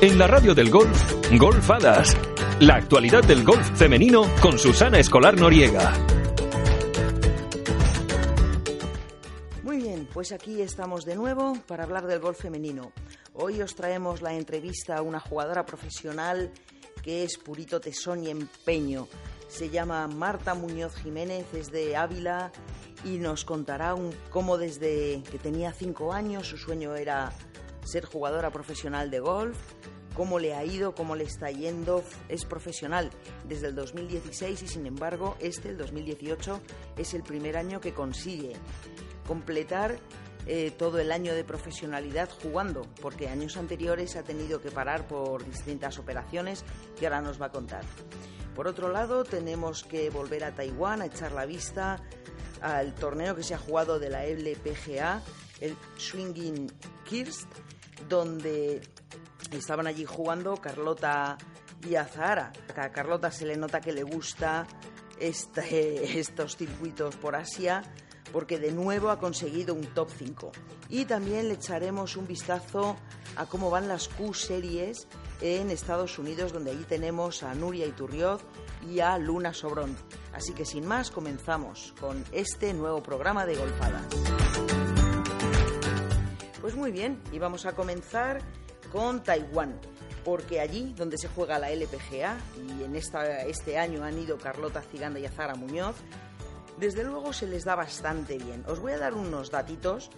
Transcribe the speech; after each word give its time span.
en 0.00 0.18
la 0.18 0.26
radio 0.26 0.54
del 0.54 0.70
golf, 0.70 1.12
Golfadas. 1.38 2.16
La 2.60 2.76
actualidad 2.76 3.22
del 3.22 3.44
golf 3.44 3.76
femenino 3.76 4.22
con 4.40 4.58
Susana 4.58 4.98
Escolar 4.98 5.38
Noriega. 5.38 5.92
Muy 9.62 9.76
bien, 9.76 10.08
pues 10.14 10.32
aquí 10.32 10.62
estamos 10.62 11.04
de 11.04 11.14
nuevo 11.14 11.58
para 11.66 11.84
hablar 11.84 12.06
del 12.06 12.20
golf 12.20 12.40
femenino. 12.40 12.92
Hoy 13.34 13.60
os 13.60 13.74
traemos 13.74 14.22
la 14.22 14.32
entrevista 14.32 14.96
a 14.96 15.02
una 15.02 15.20
jugadora 15.20 15.66
profesional 15.66 16.50
que 17.02 17.24
es 17.24 17.36
purito 17.36 17.80
tesón 17.80 18.24
y 18.24 18.30
empeño. 18.30 19.08
Se 19.48 19.68
llama 19.68 20.06
Marta 20.08 20.54
Muñoz 20.54 20.94
Jiménez, 20.96 21.52
es 21.52 21.70
de 21.70 21.96
Ávila 21.96 22.50
y 23.04 23.18
nos 23.18 23.44
contará 23.44 23.94
un, 23.94 24.14
cómo 24.30 24.56
desde 24.56 25.22
que 25.30 25.38
tenía 25.38 25.72
cinco 25.72 26.12
años 26.12 26.46
su 26.46 26.56
sueño 26.56 26.94
era 26.94 27.32
ser 27.84 28.04
jugadora 28.04 28.50
profesional 28.50 29.10
de 29.10 29.20
golf, 29.20 29.56
cómo 30.14 30.38
le 30.38 30.54
ha 30.54 30.64
ido, 30.64 30.94
cómo 30.94 31.16
le 31.16 31.24
está 31.24 31.50
yendo. 31.50 32.04
Es 32.28 32.44
profesional 32.44 33.10
desde 33.48 33.68
el 33.68 33.74
2016 33.74 34.62
y 34.62 34.68
sin 34.68 34.86
embargo 34.86 35.36
este, 35.40 35.70
el 35.70 35.78
2018, 35.78 36.60
es 36.96 37.14
el 37.14 37.22
primer 37.22 37.56
año 37.56 37.80
que 37.80 37.92
consigue 37.92 38.52
completar 39.26 39.98
eh, 40.46 40.72
todo 40.76 40.98
el 40.98 41.12
año 41.12 41.34
de 41.34 41.44
profesionalidad 41.44 42.30
jugando, 42.42 42.86
porque 43.00 43.28
años 43.28 43.56
anteriores 43.56 44.16
ha 44.16 44.22
tenido 44.22 44.60
que 44.60 44.70
parar 44.70 45.06
por 45.06 45.44
distintas 45.44 45.98
operaciones 45.98 46.64
que 46.98 47.06
ahora 47.06 47.20
nos 47.20 47.40
va 47.40 47.46
a 47.46 47.52
contar. 47.52 47.82
Por 48.54 48.66
otro 48.66 48.90
lado, 48.90 49.24
tenemos 49.24 49.84
que 49.84 50.10
volver 50.10 50.44
a 50.44 50.54
Taiwán 50.54 51.02
a 51.02 51.06
echar 51.06 51.32
la 51.32 51.46
vista 51.46 52.02
al 52.60 52.94
torneo 52.94 53.36
que 53.36 53.42
se 53.42 53.54
ha 53.54 53.58
jugado 53.58 53.98
de 53.98 54.10
la 54.10 54.24
LPGA, 54.26 55.22
el 55.60 55.76
Swinging 55.96 56.70
Kirst, 57.04 57.48
donde 58.08 58.80
estaban 59.50 59.86
allí 59.86 60.04
jugando 60.04 60.56
Carlota 60.56 61.38
y 61.88 61.94
Azahara. 61.94 62.52
A 62.76 62.90
Carlota 62.90 63.30
se 63.30 63.46
le 63.46 63.56
nota 63.56 63.80
que 63.80 63.92
le 63.92 64.02
gusta 64.02 64.66
este, 65.18 66.18
estos 66.18 66.56
circuitos 66.56 67.16
por 67.16 67.36
Asia 67.36 67.82
porque 68.32 68.58
de 68.58 68.72
nuevo 68.72 69.10
ha 69.10 69.18
conseguido 69.18 69.74
un 69.74 69.86
top 69.86 70.08
5. 70.16 70.52
Y 70.88 71.04
también 71.04 71.48
le 71.48 71.54
echaremos 71.54 72.16
un 72.16 72.26
vistazo 72.26 72.96
a 73.36 73.46
cómo 73.46 73.70
van 73.70 73.88
las 73.88 74.08
Q-series 74.08 75.06
en 75.40 75.70
Estados 75.70 76.18
Unidos, 76.18 76.52
donde 76.52 76.72
allí 76.72 76.84
tenemos 76.84 77.42
a 77.42 77.54
Nuria 77.54 77.86
Iturrioz 77.86 78.42
y 78.88 79.00
a 79.00 79.18
Luna 79.18 79.54
Sobrón. 79.54 79.96
Así 80.32 80.52
que 80.52 80.64
sin 80.64 80.86
más, 80.86 81.10
comenzamos 81.10 81.94
con 82.00 82.24
este 82.32 82.72
nuevo 82.74 83.02
programa 83.02 83.46
de 83.46 83.56
Golfadas. 83.56 84.06
Pues 86.70 86.78
muy 86.78 86.92
bien, 86.92 87.20
y 87.32 87.40
vamos 87.40 87.66
a 87.66 87.72
comenzar 87.72 88.40
con 88.92 89.24
Taiwán, 89.24 89.80
porque 90.24 90.60
allí 90.60 90.94
donde 90.96 91.18
se 91.18 91.26
juega 91.26 91.58
la 91.58 91.72
LPGA, 91.72 92.38
y 92.64 92.84
en 92.84 92.94
esta, 92.94 93.42
este 93.42 93.76
año 93.76 94.04
han 94.04 94.16
ido 94.16 94.38
Carlota 94.38 94.80
Ciganda 94.80 95.18
y 95.18 95.26
Azara 95.26 95.56
Muñoz, 95.56 95.96
desde 96.78 97.02
luego 97.02 97.32
se 97.32 97.48
les 97.48 97.64
da 97.64 97.74
bastante 97.74 98.38
bien. 98.38 98.62
Os 98.68 98.78
voy 98.78 98.92
a 98.92 98.98
dar 98.98 99.14
unos 99.14 99.50
datitos, 99.50 100.12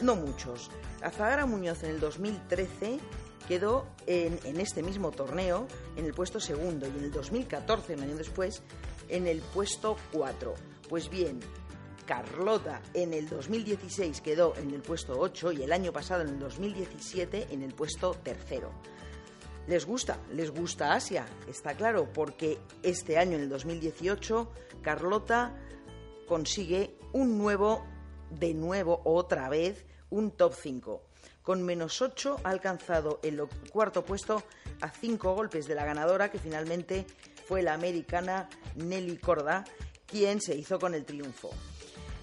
no 0.00 0.16
muchos. 0.16 0.70
Azahara 1.02 1.44
Muñoz 1.44 1.82
en 1.82 1.90
el 1.90 2.00
2013 2.00 2.98
quedó 3.46 3.86
en, 4.06 4.40
en, 4.44 4.58
este 4.58 4.82
mismo 4.82 5.10
torneo 5.10 5.66
en 5.96 6.06
el 6.06 6.14
puesto 6.14 6.40
segundo 6.40 6.86
y 6.86 6.96
en 6.96 7.04
el 7.04 7.12
2014, 7.12 7.92
un 7.96 8.04
año 8.04 8.16
después, 8.16 8.62
en 9.10 9.26
el 9.26 9.42
puesto 9.42 9.98
4. 10.12 10.54
Pues 10.88 11.10
bien, 11.10 11.40
Carlota 12.10 12.82
en 12.92 13.14
el 13.14 13.28
2016 13.28 14.20
quedó 14.20 14.56
en 14.56 14.74
el 14.74 14.82
puesto 14.82 15.16
8 15.16 15.52
y 15.52 15.62
el 15.62 15.70
año 15.70 15.92
pasado, 15.92 16.22
en 16.22 16.30
el 16.30 16.40
2017, 16.40 17.46
en 17.52 17.62
el 17.62 17.72
puesto 17.72 18.14
tercero. 18.14 18.72
Les 19.68 19.86
gusta, 19.86 20.18
les 20.32 20.50
gusta 20.50 20.94
Asia, 20.94 21.24
está 21.46 21.74
claro, 21.74 22.12
porque 22.12 22.58
este 22.82 23.16
año, 23.16 23.36
en 23.36 23.42
el 23.42 23.48
2018, 23.48 24.50
Carlota 24.82 25.54
consigue 26.26 26.96
un 27.12 27.38
nuevo, 27.38 27.86
de 28.28 28.54
nuevo, 28.54 29.02
otra 29.04 29.48
vez, 29.48 29.86
un 30.10 30.32
top 30.32 30.54
5. 30.60 31.04
Con 31.42 31.62
menos 31.62 32.02
8 32.02 32.38
ha 32.42 32.50
alcanzado 32.50 33.20
el 33.22 33.40
cuarto 33.70 34.04
puesto 34.04 34.42
a 34.80 34.90
5 34.90 35.32
golpes 35.32 35.68
de 35.68 35.76
la 35.76 35.84
ganadora, 35.84 36.28
que 36.28 36.40
finalmente 36.40 37.06
fue 37.46 37.62
la 37.62 37.74
americana 37.74 38.48
Nelly 38.74 39.18
Corda, 39.18 39.64
quien 40.06 40.40
se 40.40 40.56
hizo 40.56 40.80
con 40.80 40.96
el 40.96 41.04
triunfo. 41.04 41.50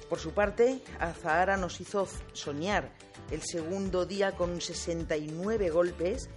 Por 0.09 0.19
su 0.19 0.31
parte, 0.31 0.81
Azahara 1.00 1.57
nos 1.57 1.81
hizo 1.81 2.07
soñar 2.34 2.91
el 3.29 3.41
segundo 3.41 4.06
día 4.06 4.34
con 4.34 4.62
69 4.62 5.69
golpes 5.69 6.29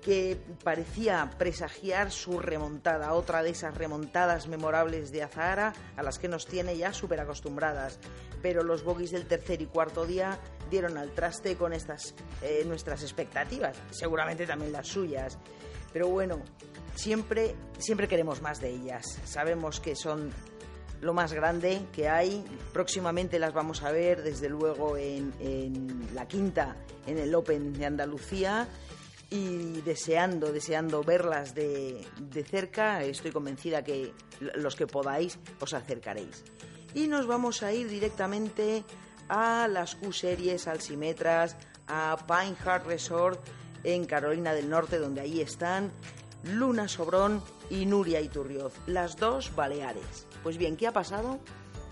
que 0.00 0.38
parecía 0.64 1.30
presagiar 1.36 2.10
su 2.10 2.38
remontada, 2.38 3.12
otra 3.12 3.42
de 3.42 3.50
esas 3.50 3.76
remontadas 3.76 4.48
memorables 4.48 5.12
de 5.12 5.22
Azahara 5.22 5.74
a 5.96 6.02
las 6.02 6.18
que 6.18 6.28
nos 6.28 6.46
tiene 6.46 6.76
ya 6.76 6.92
súper 6.92 7.20
acostumbradas. 7.20 7.98
Pero 8.40 8.62
los 8.62 8.82
bogies 8.82 9.10
del 9.10 9.26
tercer 9.26 9.60
y 9.60 9.66
cuarto 9.66 10.06
día 10.06 10.38
dieron 10.70 10.96
al 10.96 11.10
traste 11.10 11.56
con 11.56 11.72
estas 11.72 12.14
eh, 12.42 12.64
nuestras 12.66 13.02
expectativas, 13.02 13.76
seguramente 13.90 14.46
también 14.46 14.72
las 14.72 14.88
suyas. 14.88 15.36
Pero 15.92 16.08
bueno, 16.08 16.40
siempre, 16.94 17.54
siempre 17.78 18.08
queremos 18.08 18.40
más 18.40 18.60
de 18.60 18.70
ellas. 18.70 19.20
Sabemos 19.24 19.80
que 19.80 19.96
son 19.96 20.32
lo 21.00 21.14
más 21.14 21.32
grande 21.32 21.82
que 21.92 22.08
hay. 22.08 22.44
Próximamente 22.72 23.38
las 23.38 23.52
vamos 23.52 23.82
a 23.82 23.90
ver, 23.90 24.22
desde 24.22 24.48
luego, 24.48 24.96
en, 24.96 25.32
la 26.14 26.26
quinta, 26.26 26.76
en 27.06 27.18
el 27.18 27.34
Open 27.34 27.72
de 27.72 27.86
Andalucía. 27.86 28.68
Y 29.32 29.80
deseando, 29.82 30.52
deseando 30.52 31.04
verlas 31.04 31.54
de, 31.54 32.04
de 32.18 32.44
cerca, 32.44 33.04
estoy 33.04 33.30
convencida 33.30 33.84
que 33.84 34.12
los 34.56 34.74
que 34.74 34.88
podáis 34.88 35.38
os 35.60 35.72
acercaréis. 35.72 36.42
Y 36.94 37.06
nos 37.06 37.28
vamos 37.28 37.62
a 37.62 37.72
ir 37.72 37.88
directamente 37.88 38.82
a 39.28 39.68
las 39.68 39.94
Q-Series, 39.94 40.66
al 40.66 40.80
Simetras, 40.80 41.56
a 41.86 42.16
Pine 42.26 42.56
Heart 42.56 42.86
Resort 42.86 43.40
en 43.84 44.04
Carolina 44.04 44.52
del 44.52 44.68
Norte, 44.68 44.98
donde 44.98 45.20
ahí 45.20 45.40
están 45.40 45.92
Luna 46.44 46.88
Sobrón 46.88 47.42
y 47.68 47.86
Nuria 47.86 48.20
Iturrioz, 48.20 48.74
las 48.86 49.16
dos 49.16 49.54
Baleares. 49.54 50.26
Pues 50.42 50.56
bien, 50.56 50.76
¿qué 50.76 50.86
ha 50.86 50.92
pasado? 50.92 51.40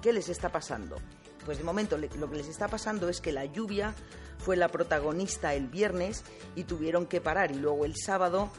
¿Qué 0.02 0.12
les 0.12 0.28
está 0.28 0.50
pasando? 0.50 0.96
Pues 1.44 1.58
de 1.58 1.64
momento 1.64 1.96
lo 1.98 2.30
que 2.30 2.36
les 2.36 2.48
está 2.48 2.68
pasando 2.68 3.08
es 3.08 3.20
que 3.20 3.32
la 3.32 3.44
lluvia 3.44 3.94
fue 4.38 4.56
la 4.56 4.68
protagonista 4.68 5.54
el 5.54 5.66
viernes 5.66 6.24
y 6.54 6.64
tuvieron 6.64 7.06
que 7.06 7.20
parar 7.20 7.50
y 7.50 7.54
luego 7.54 7.84
el 7.84 7.96
sábado 7.96 8.50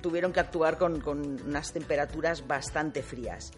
tuvieron 0.00 0.32
que 0.32 0.40
actuar 0.40 0.78
con, 0.78 1.02
unas 1.46 1.72
temperaturas 1.72 2.46
bastante 2.46 3.02
frías. 3.02 3.52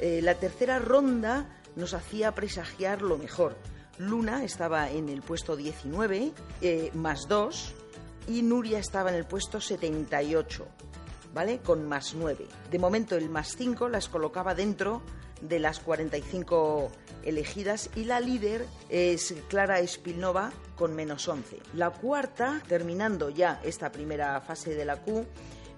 Eh, 0.00 0.20
la 0.22 0.34
tercera 0.34 0.78
ronda 0.78 1.60
nos 1.76 1.94
hacía 1.94 2.34
presagiar 2.34 3.02
lo 3.02 3.16
mejor. 3.16 3.56
Luna 3.98 4.44
estaba 4.44 4.90
en 4.90 5.08
el 5.08 5.22
puesto 5.22 5.56
19, 5.56 6.32
eh, 6.60 6.90
más 6.94 7.28
2, 7.28 7.74
y 8.28 8.42
Nuria 8.42 8.78
estaba 8.78 9.10
en 9.10 9.16
el 9.16 9.24
puesto 9.24 9.60
78. 9.60 10.66
¿Vale? 11.36 11.58
Con 11.58 11.86
más 11.86 12.14
9. 12.14 12.46
De 12.70 12.78
momento 12.78 13.14
el 13.14 13.28
más 13.28 13.56
5 13.56 13.90
las 13.90 14.08
colocaba 14.08 14.54
dentro 14.54 15.02
de 15.42 15.58
las 15.58 15.80
45 15.80 16.90
elegidas 17.24 17.90
y 17.94 18.04
la 18.04 18.20
líder 18.20 18.64
es 18.88 19.34
Clara 19.48 19.80
Espilnova 19.80 20.50
con 20.76 20.94
menos 20.94 21.28
11. 21.28 21.58
La 21.74 21.90
cuarta, 21.90 22.62
terminando 22.66 23.28
ya 23.28 23.60
esta 23.62 23.92
primera 23.92 24.40
fase 24.40 24.74
de 24.74 24.86
la 24.86 25.02
Q, 25.02 25.26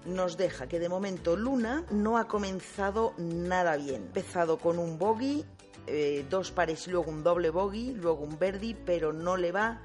nos 0.05 0.37
deja 0.37 0.67
que 0.67 0.79
de 0.79 0.87
momento 0.87 1.35
Luna 1.35 1.83
no 1.91 2.17
ha 2.17 2.29
comenzado 2.29 3.13
nada 3.17 3.75
bien. 3.75 3.95
Ha 4.03 4.05
empezado 4.05 4.59
con 4.59 4.79
un 4.79 4.97
bogey, 4.97 5.43
eh, 5.87 6.25
dos 6.29 6.51
pares 6.51 6.87
y 6.87 6.91
luego 6.91 7.11
un 7.11 7.21
doble 7.21 7.49
bogey, 7.49 7.93
luego 7.95 8.23
un 8.23 8.39
verdi, 8.39 8.75
pero 8.85 9.11
no 9.11 9.35
le 9.35 9.51
va 9.51 9.81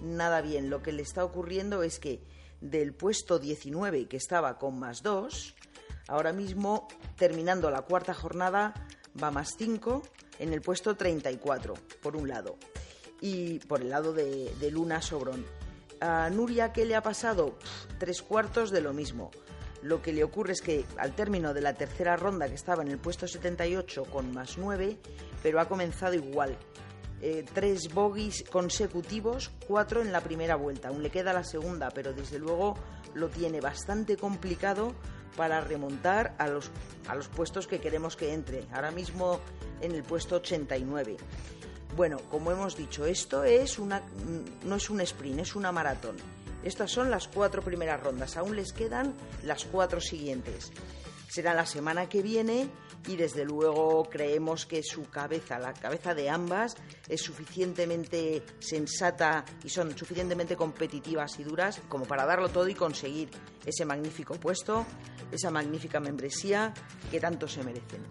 nada 0.00 0.40
bien. 0.40 0.68
Lo 0.68 0.82
que 0.82 0.90
le 0.90 1.02
está 1.02 1.24
ocurriendo 1.24 1.84
es 1.84 2.00
que 2.00 2.20
del 2.62 2.94
puesto 2.94 3.38
19 3.38 4.06
que 4.06 4.16
estaba 4.16 4.56
con 4.56 4.78
más 4.78 5.02
2, 5.02 5.54
ahora 6.08 6.32
mismo 6.32 6.88
terminando 7.16 7.70
la 7.70 7.82
cuarta 7.82 8.14
jornada 8.14 8.72
va 9.22 9.30
más 9.30 9.56
5 9.58 10.02
en 10.38 10.52
el 10.52 10.62
puesto 10.62 10.96
34, 10.96 11.74
por 12.00 12.16
un 12.16 12.28
lado, 12.28 12.56
y 13.20 13.58
por 13.60 13.82
el 13.82 13.90
lado 13.90 14.12
de, 14.12 14.70
Luna 14.70 15.02
Sobrón. 15.02 15.44
A 16.00 16.30
Nuria, 16.30 16.72
¿qué 16.72 16.84
le 16.84 16.96
ha 16.96 17.02
pasado? 17.02 17.56
tres 17.98 18.22
cuartos 18.22 18.70
de 18.70 18.80
lo 18.80 18.92
mismo. 18.92 19.30
Lo 19.82 20.00
que 20.00 20.12
le 20.12 20.24
ocurre 20.24 20.52
es 20.52 20.62
que 20.62 20.84
al 20.96 21.14
término 21.14 21.54
de 21.54 21.60
la 21.60 21.74
tercera 21.74 22.16
ronda, 22.16 22.48
que 22.48 22.54
estaba 22.54 22.82
en 22.82 22.88
el 22.88 22.98
puesto 22.98 23.26
78 23.28 24.04
con 24.04 24.32
más 24.32 24.56
9, 24.58 24.98
pero 25.42 25.60
ha 25.60 25.68
comenzado 25.68 26.14
igual. 26.14 26.56
Eh, 27.24 27.44
tres 27.54 27.94
bogies 27.94 28.42
consecutivos, 28.50 29.52
cuatro 29.68 30.02
en 30.02 30.10
la 30.10 30.20
primera 30.20 30.56
vuelta. 30.56 30.88
Aún 30.88 31.04
le 31.04 31.10
queda 31.10 31.32
la 31.32 31.44
segunda, 31.44 31.90
pero 31.90 32.12
desde 32.12 32.40
luego 32.40 32.74
lo 33.14 33.28
tiene 33.28 33.60
bastante 33.60 34.16
complicado 34.16 34.92
para 35.36 35.60
remontar 35.60 36.34
a 36.38 36.48
los, 36.48 36.70
a 37.06 37.14
los 37.14 37.28
puestos 37.28 37.68
que 37.68 37.80
queremos 37.80 38.16
que 38.16 38.34
entre. 38.34 38.66
Ahora 38.72 38.90
mismo 38.90 39.38
en 39.80 39.92
el 39.92 40.02
puesto 40.02 40.36
89. 40.36 41.16
Bueno, 41.96 42.18
como 42.28 42.50
hemos 42.50 42.76
dicho, 42.76 43.04
esto 43.04 43.44
es 43.44 43.78
una, 43.78 44.02
no 44.64 44.74
es 44.74 44.90
un 44.90 45.00
sprint, 45.02 45.40
es 45.40 45.54
una 45.54 45.70
maratón. 45.70 46.16
Estas 46.64 46.90
son 46.90 47.10
las 47.10 47.28
cuatro 47.28 47.62
primeras 47.62 48.00
rondas, 48.00 48.36
aún 48.36 48.56
les 48.56 48.72
quedan 48.72 49.14
las 49.44 49.64
cuatro 49.64 50.00
siguientes. 50.00 50.72
Será 51.32 51.54
la 51.54 51.64
semana 51.64 52.10
que 52.10 52.20
viene 52.20 52.68
y 53.08 53.16
desde 53.16 53.46
luego 53.46 54.06
creemos 54.10 54.66
que 54.66 54.82
su 54.82 55.08
cabeza, 55.08 55.58
la 55.58 55.72
cabeza 55.72 56.14
de 56.14 56.28
ambas, 56.28 56.76
es 57.08 57.22
suficientemente 57.22 58.42
sensata 58.58 59.42
y 59.64 59.70
son 59.70 59.96
suficientemente 59.96 60.56
competitivas 60.56 61.38
y 61.38 61.44
duras 61.44 61.80
como 61.88 62.04
para 62.04 62.26
darlo 62.26 62.50
todo 62.50 62.68
y 62.68 62.74
conseguir 62.74 63.30
ese 63.64 63.86
magnífico 63.86 64.34
puesto, 64.34 64.84
esa 65.30 65.50
magnífica 65.50 66.00
membresía 66.00 66.74
que 67.10 67.18
tanto 67.18 67.48
se 67.48 67.64
merecen. 67.64 68.02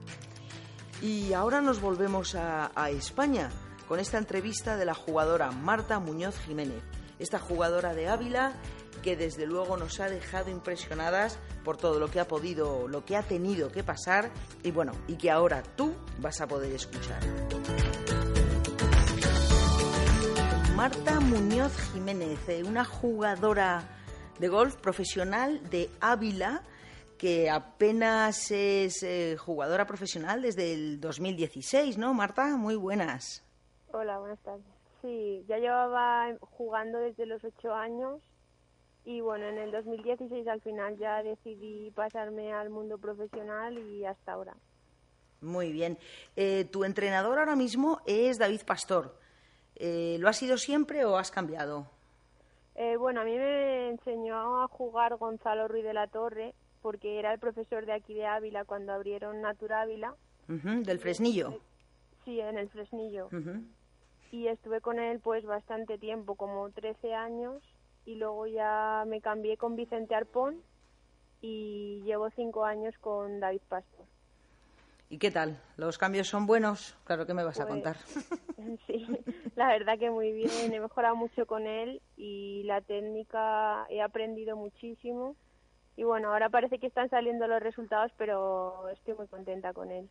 Y 1.04 1.34
ahora 1.34 1.62
nos 1.62 1.80
volvemos 1.80 2.34
a, 2.34 2.72
España 2.90 3.52
con 3.88 4.00
esta 4.00 4.18
entrevista 4.18 4.78
de 4.78 4.86
la 4.86 4.96
jugadora 4.96 5.52
Marta 5.52 6.00
Muñoz 6.00 6.40
Jiménez 6.40 6.82
esta 7.22 7.38
jugadora 7.38 7.94
de 7.94 8.08
Ávila 8.08 8.54
que 9.02 9.16
desde 9.16 9.46
luego 9.46 9.78
nos 9.78 10.00
ha 10.00 10.10
dejado 10.10 10.50
impresionadas 10.50 11.40
por 11.64 11.78
todo 11.78 12.00
lo 12.00 12.10
que 12.10 12.20
ha 12.20 12.28
podido, 12.28 12.88
lo 12.88 13.04
que 13.06 13.16
ha 13.16 13.24
tenido 13.24 13.72
que 13.72 13.84
pasar 13.84 14.32
y 14.64 14.72
bueno, 14.72 14.94
y 15.08 15.16
que 15.16 15.32
ahora 15.32 15.64
tú 15.76 15.94
vas 16.20 16.42
a 16.42 16.48
poder 16.48 16.74
escuchar. 16.74 17.22
Marta 20.76 21.20
Muñoz 21.20 21.78
Jiménez, 21.92 22.50
eh, 22.50 22.64
una 22.64 22.86
jugadora 22.86 23.84
de 24.40 24.48
golf 24.48 24.76
profesional 24.78 25.62
de 25.70 25.90
Ávila 26.00 26.64
que 27.22 27.52
apenas 27.52 28.50
es 28.50 29.04
eh, 29.04 29.38
jugadora 29.38 29.86
profesional 29.86 30.42
desde 30.42 30.74
el 30.74 31.00
2016, 31.00 32.00
¿no, 32.00 32.16
Marta? 32.16 32.58
Muy 32.58 32.76
buenas. 32.76 33.46
Hola, 33.92 34.18
buenas 34.18 34.40
tardes. 34.40 34.66
Sí, 35.04 35.46
ya 35.48 35.60
llevaba 35.60 36.36
jugando 36.40 36.98
desde 36.98 37.28
los 37.28 37.44
ocho 37.44 37.76
años 37.76 38.22
y 39.06 39.22
bueno, 39.22 39.46
en 39.48 39.58
el 39.58 39.72
2016 39.72 40.48
al 40.48 40.62
final 40.62 40.98
ya 40.98 41.24
decidí 41.24 41.92
pasarme 41.92 42.54
al 42.54 42.70
mundo 42.70 42.98
profesional 42.98 43.78
y 43.78 44.06
hasta 44.06 44.34
ahora. 44.34 44.56
Muy 45.42 45.72
bien. 45.72 45.98
Eh, 46.36 46.66
tu 46.66 46.84
entrenador 46.84 47.40
ahora 47.40 47.56
mismo 47.56 48.00
es 48.06 48.38
David 48.38 48.62
Pastor. 48.66 49.16
Eh, 49.76 50.18
¿Lo 50.20 50.30
ha 50.30 50.34
sido 50.34 50.58
siempre 50.58 51.04
o 51.06 51.18
has 51.18 51.32
cambiado? 51.32 51.88
Eh, 52.76 52.96
bueno, 52.98 53.22
a 53.22 53.24
mí 53.24 53.36
me 53.36 53.90
enseñó 53.90 54.64
a 54.64 54.68
jugar 54.68 55.18
Gonzalo 55.18 55.68
Ruiz 55.68 55.84
de 55.84 55.94
la 55.94 56.08
Torre 56.08 56.54
porque 56.82 57.20
era 57.20 57.34
el 57.34 57.40
profesor 57.40 57.86
de 57.86 57.94
aquí 57.94 58.14
de 58.14 58.26
Ávila 58.26 58.66
cuando 58.66 58.94
abrieron 58.94 59.42
Natura 59.42 59.82
Ávila. 59.82 60.16
¿Del 60.48 61.00
Fresnillo? 61.00 61.60
Sí, 62.24 62.40
en 62.40 62.58
el 62.58 62.70
Fresnillo 62.70 63.30
y 64.32 64.48
estuve 64.48 64.82
con 64.82 65.00
él 65.00 65.20
pues 65.20 65.46
bastante 65.46 65.98
tiempo, 65.98 66.36
como 66.36 66.70
13 66.70 67.14
años, 67.14 67.62
y 68.06 68.16
luego 68.16 68.48
ya 68.48 69.04
me 69.08 69.22
cambié 69.22 69.58
con 69.58 69.76
Vicente 69.76 70.16
Arpón 70.16 70.62
y 71.42 72.02
llevo 72.06 72.30
cinco 72.32 72.66
años 72.66 72.96
con 73.00 73.40
David 73.40 73.62
Pastor. 73.68 74.06
¿Y 75.10 75.18
qué 75.18 75.30
tal? 75.30 75.60
¿Los 75.76 75.98
cambios 75.98 76.28
son 76.30 76.46
buenos? 76.46 76.96
Claro 77.04 77.26
que 77.26 77.34
me 77.34 77.44
vas 77.44 77.60
a 77.60 77.68
pues, 77.68 77.74
contar. 77.74 77.98
Sí, 78.86 79.08
la 79.56 79.70
verdad 79.70 79.98
que 79.98 80.12
muy 80.12 80.32
bien. 80.32 80.72
He 80.72 80.80
mejorado 80.80 81.16
mucho 81.16 81.48
con 81.48 81.66
él 81.66 82.00
y 82.16 82.62
la 82.64 82.80
técnica 82.82 83.88
he 83.90 84.02
aprendido 84.02 84.56
muchísimo. 84.56 85.36
Y 85.98 86.04
bueno, 86.04 86.32
ahora 86.32 86.50
parece 86.50 86.78
que 86.78 86.88
están 86.88 87.10
saliendo 87.10 87.48
los 87.48 87.62
resultados, 87.62 88.12
pero 88.18 88.88
estoy 88.90 89.16
muy 89.16 89.28
contenta 89.28 89.74
con 89.74 89.92
él. 89.92 90.10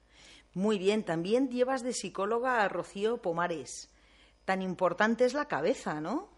Muy 0.53 0.79
bien. 0.79 1.05
También 1.05 1.49
llevas 1.49 1.85
de 1.85 1.93
psicóloga 1.93 2.63
a 2.63 2.69
Rocío 2.69 3.19
Pomares 3.23 3.89
tan 4.51 4.63
importante 4.63 5.25
es 5.25 5.33
la 5.33 5.47
cabeza, 5.47 6.01
¿no? 6.01 6.29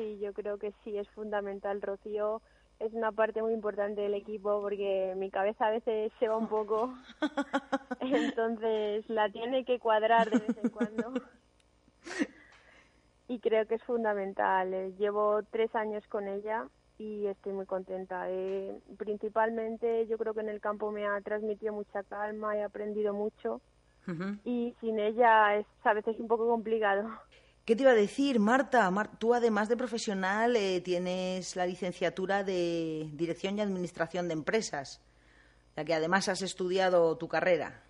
Sí, 0.00 0.18
yo 0.18 0.32
creo 0.32 0.56
que 0.56 0.72
sí, 0.82 0.96
es 0.96 1.06
fundamental. 1.10 1.82
Rocío 1.82 2.40
es 2.78 2.94
una 2.94 3.12
parte 3.12 3.42
muy 3.42 3.52
importante 3.52 4.00
del 4.00 4.14
equipo 4.14 4.62
porque 4.62 5.12
mi 5.14 5.30
cabeza 5.30 5.66
a 5.66 5.70
veces 5.70 6.10
se 6.18 6.26
va 6.26 6.38
un 6.38 6.48
poco, 6.48 6.94
entonces 8.00 9.06
la 9.10 9.28
tiene 9.28 9.66
que 9.66 9.78
cuadrar 9.78 10.30
de 10.30 10.38
vez 10.38 10.56
en 10.56 10.70
cuando. 10.70 11.12
Y 13.28 13.40
creo 13.40 13.66
que 13.66 13.74
es 13.74 13.82
fundamental. 13.82 14.72
Eh, 14.72 14.94
llevo 14.98 15.42
tres 15.50 15.74
años 15.74 16.02
con 16.08 16.26
ella 16.26 16.66
y 16.98 17.26
estoy 17.26 17.52
muy 17.52 17.66
contenta. 17.66 18.24
Eh, 18.30 18.80
principalmente 18.96 20.06
yo 20.06 20.16
creo 20.16 20.32
que 20.32 20.40
en 20.40 20.48
el 20.48 20.62
campo 20.62 20.90
me 20.90 21.06
ha 21.06 21.20
transmitido 21.20 21.74
mucha 21.74 22.04
calma, 22.04 22.56
he 22.56 22.62
aprendido 22.62 23.12
mucho 23.12 23.60
y 24.44 24.74
sin 24.80 24.98
ella 24.98 25.56
es 25.56 25.66
a 25.84 25.92
veces 25.92 26.18
un 26.18 26.26
poco 26.26 26.48
complicado. 26.48 27.06
¿Qué 27.64 27.76
te 27.76 27.82
iba 27.82 27.92
a 27.92 27.94
decir, 27.94 28.40
Marta? 28.40 28.90
tú, 29.18 29.34
además 29.34 29.68
de 29.68 29.76
profesional, 29.76 30.56
eh, 30.56 30.80
tienes 30.80 31.56
la 31.56 31.66
licenciatura 31.66 32.42
de 32.42 33.08
Dirección 33.12 33.58
y 33.58 33.60
Administración 33.60 34.28
de 34.28 34.34
Empresas, 34.34 35.00
ya 35.76 35.84
que 35.84 35.94
además 35.94 36.28
has 36.28 36.42
estudiado 36.42 37.16
tu 37.16 37.28
carrera. 37.28 37.82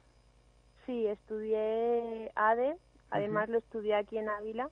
Sí, 0.87 1.07
estudié 1.07 2.31
ADE, 2.35 2.77
además 3.11 3.49
lo 3.49 3.59
estudié 3.59 3.95
aquí 3.95 4.19
en 4.19 4.29
Ávila, 4.29 4.71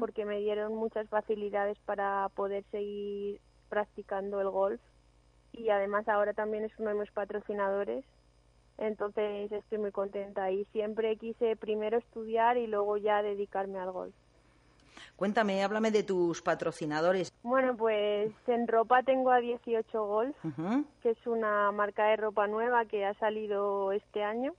porque 0.00 0.24
me 0.24 0.38
dieron 0.38 0.74
muchas 0.74 1.08
facilidades 1.08 1.78
para 1.84 2.28
poder 2.34 2.64
seguir 2.72 3.40
practicando 3.68 4.40
el 4.40 4.48
golf 4.48 4.80
y 5.52 5.68
además 5.68 6.08
ahora 6.08 6.32
también 6.32 6.64
es 6.64 6.72
uno 6.78 6.90
de 6.90 6.96
mis 6.96 7.10
patrocinadores 7.12 8.04
entonces 8.80 9.52
estoy 9.52 9.76
muy 9.76 9.92
contenta 9.92 10.50
y 10.50 10.64
siempre 10.72 11.14
quise 11.16 11.54
primero 11.54 11.98
estudiar 11.98 12.56
y 12.56 12.66
luego 12.66 12.96
ya 12.96 13.22
dedicarme 13.22 13.78
al 13.78 13.92
golf. 13.92 14.14
Cuéntame, 15.16 15.62
háblame 15.62 15.90
de 15.90 16.02
tus 16.02 16.42
patrocinadores. 16.42 17.32
Bueno, 17.42 17.76
pues 17.76 18.32
en 18.46 18.66
ropa 18.66 19.02
tengo 19.02 19.30
a 19.30 19.38
18 19.38 20.04
Golf, 20.04 20.36
que 21.02 21.10
es 21.10 21.26
una 21.26 21.70
marca 21.72 22.06
de 22.06 22.16
ropa 22.16 22.46
nueva 22.46 22.84
que 22.86 23.04
ha 23.04 23.14
salido 23.14 23.92
este 23.92 24.24
año 24.24 24.54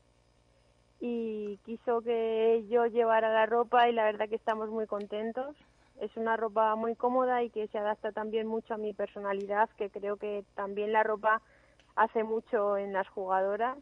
y 1.00 1.57
quiso 1.65 2.01
que 2.01 2.63
yo 2.69 2.85
llevara 2.85 3.33
la 3.33 3.47
ropa 3.47 3.89
y 3.89 3.93
la 3.93 4.03
verdad 4.03 4.29
que 4.29 4.35
estamos 4.35 4.69
muy 4.69 4.85
contentos. 4.85 5.55
Es 6.00 6.15
una 6.15 6.38
ropa 6.38 6.75
muy 6.75 6.95
cómoda 6.95 7.43
y 7.43 7.50
que 7.50 7.67
se 7.67 7.77
adapta 7.79 8.11
también 8.11 8.47
mucho 8.47 8.75
a 8.75 8.77
mi 8.77 8.93
personalidad, 8.93 9.69
que 9.77 9.89
creo 9.89 10.17
que 10.17 10.45
también 10.55 10.93
la 10.93 11.03
ropa 11.03 11.41
hace 11.95 12.23
mucho 12.23 12.77
en 12.77 12.93
las 12.93 13.07
jugadoras. 13.09 13.77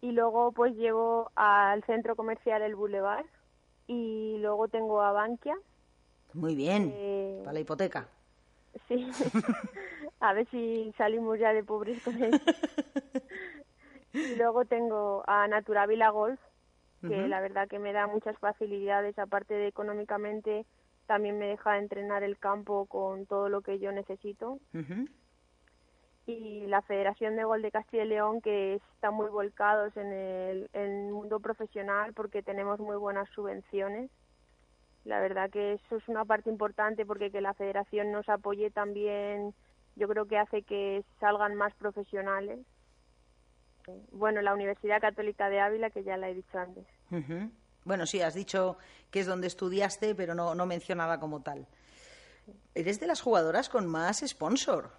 Y 0.00 0.12
luego 0.12 0.52
pues 0.52 0.74
llevo 0.76 1.30
al 1.34 1.82
centro 1.84 2.16
comercial 2.16 2.62
El 2.62 2.76
Boulevard 2.76 3.24
y 3.88 4.36
luego 4.38 4.68
tengo 4.68 5.02
a 5.02 5.10
Bankia. 5.10 5.56
Muy 6.34 6.54
bien, 6.54 6.92
eh, 6.94 7.40
para 7.40 7.54
la 7.54 7.60
hipoteca. 7.60 8.06
Sí, 8.86 9.08
a 10.20 10.32
ver 10.34 10.46
si 10.50 10.92
salimos 10.96 11.38
ya 11.40 11.52
de 11.52 11.64
pobres 11.64 12.00
con 12.04 12.22
él. 12.22 12.40
y 14.12 14.36
luego 14.36 14.64
tengo 14.66 15.24
a 15.26 15.48
Naturavila 15.48 16.10
Golf, 16.10 16.38
que 17.00 17.28
la 17.28 17.40
verdad 17.40 17.68
que 17.68 17.78
me 17.78 17.92
da 17.92 18.06
muchas 18.06 18.36
facilidades, 18.38 19.18
aparte 19.18 19.54
de 19.54 19.68
económicamente, 19.68 20.66
también 21.06 21.38
me 21.38 21.46
deja 21.46 21.78
entrenar 21.78 22.22
el 22.22 22.38
campo 22.38 22.86
con 22.86 23.24
todo 23.26 23.48
lo 23.48 23.62
que 23.62 23.78
yo 23.78 23.92
necesito 23.92 24.58
y 26.28 26.66
la 26.66 26.82
Federación 26.82 27.36
de 27.36 27.44
Gol 27.44 27.62
de 27.62 27.70
Castilla 27.70 28.04
y 28.04 28.08
León 28.08 28.40
que 28.40 28.74
están 28.74 29.14
muy 29.14 29.30
volcados 29.30 29.96
en 29.96 30.12
el, 30.12 31.10
mundo 31.10 31.40
profesional 31.40 32.12
porque 32.12 32.42
tenemos 32.42 32.78
muy 32.78 32.96
buenas 32.96 33.28
subvenciones. 33.30 34.10
La 35.04 35.20
verdad 35.20 35.50
que 35.50 35.74
eso 35.74 35.96
es 35.96 36.08
una 36.08 36.24
parte 36.24 36.50
importante 36.50 37.06
porque 37.06 37.30
que 37.30 37.40
la 37.40 37.54
Federación 37.54 38.12
nos 38.12 38.28
apoye 38.28 38.70
también 38.70 39.54
yo 39.96 40.06
creo 40.06 40.26
que 40.26 40.38
hace 40.38 40.62
que 40.62 41.04
salgan 41.18 41.56
más 41.56 41.74
profesionales. 41.74 42.60
Bueno, 44.12 44.42
la 44.42 44.54
Universidad 44.54 45.00
Católica 45.00 45.48
de 45.48 45.60
Ávila, 45.60 45.90
que 45.90 46.04
ya 46.04 46.16
la 46.16 46.28
he 46.28 46.34
dicho 46.34 46.58
antes. 46.58 46.86
Bueno, 47.84 48.06
sí, 48.06 48.20
has 48.20 48.34
dicho 48.34 48.76
que 49.10 49.20
es 49.20 49.26
donde 49.26 49.48
estudiaste, 49.48 50.14
pero 50.14 50.34
no, 50.34 50.54
no 50.54 50.66
mencionaba 50.66 51.18
como 51.18 51.42
tal. 51.42 51.66
Eres 52.74 53.00
de 53.00 53.06
las 53.06 53.20
jugadoras 53.22 53.68
con 53.68 53.86
más 53.88 54.22
sponsor. 54.24 54.92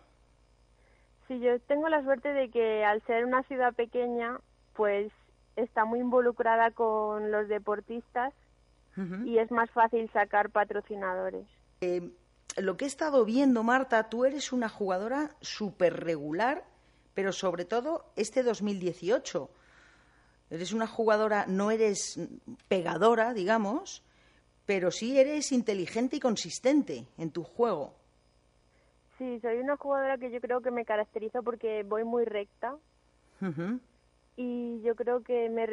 Sí, 1.30 1.40
yo 1.40 1.60
tengo 1.62 1.88
la 1.90 2.04
suerte 2.04 2.34
de 2.34 2.50
que 2.50 2.84
al 2.84 3.06
ser 3.06 3.24
una 3.24 3.44
ciudad 3.44 3.76
pequeña, 3.76 4.42
pues 4.74 5.12
está 5.56 5.86
muy 5.86 6.00
involucrada 6.00 6.72
con 6.72 7.32
los 7.32 7.48
deportistas 7.48 8.34
y 9.24 9.38
es 9.38 9.50
más 9.50 9.70
fácil 9.72 10.12
sacar 10.12 10.50
patrocinadores. 10.50 11.48
Eh, 11.80 12.12
lo 12.58 12.76
que 12.76 12.84
he 12.84 12.88
estado 12.88 13.24
viendo, 13.24 13.64
Marta, 13.64 14.10
tú 14.10 14.26
eres 14.26 14.52
una 14.52 14.68
jugadora 14.68 15.30
súper 15.40 16.04
regular, 16.04 16.66
pero 17.14 17.32
sobre 17.32 17.64
todo 17.64 18.12
este 18.16 18.44
2018. 18.44 19.50
Eres 20.50 20.74
una 20.74 20.88
jugadora, 20.88 21.46
no 21.48 21.70
eres 21.70 22.20
pegadora, 22.68 23.34
digamos, 23.34 24.04
pero 24.66 24.90
sí 24.90 25.18
eres 25.20 25.52
inteligente 25.52 26.16
y 26.16 26.20
consistente 26.20 27.06
en 27.18 27.32
tu 27.32 27.44
juego. 27.44 27.94
Sí, 29.20 29.40
soy 29.42 29.58
una 29.58 29.76
jugadora 29.76 30.18
que 30.18 30.32
yo 30.32 30.40
creo 30.40 30.62
que 30.62 30.72
me 30.72 30.86
caracteriza 30.86 31.42
porque 31.42 31.84
voy 31.84 32.06
muy 32.06 32.24
recta. 32.24 32.76
Y 34.38 34.82
yo 34.82 34.96
creo 34.96 35.22
que 35.22 35.50
me 35.50 35.68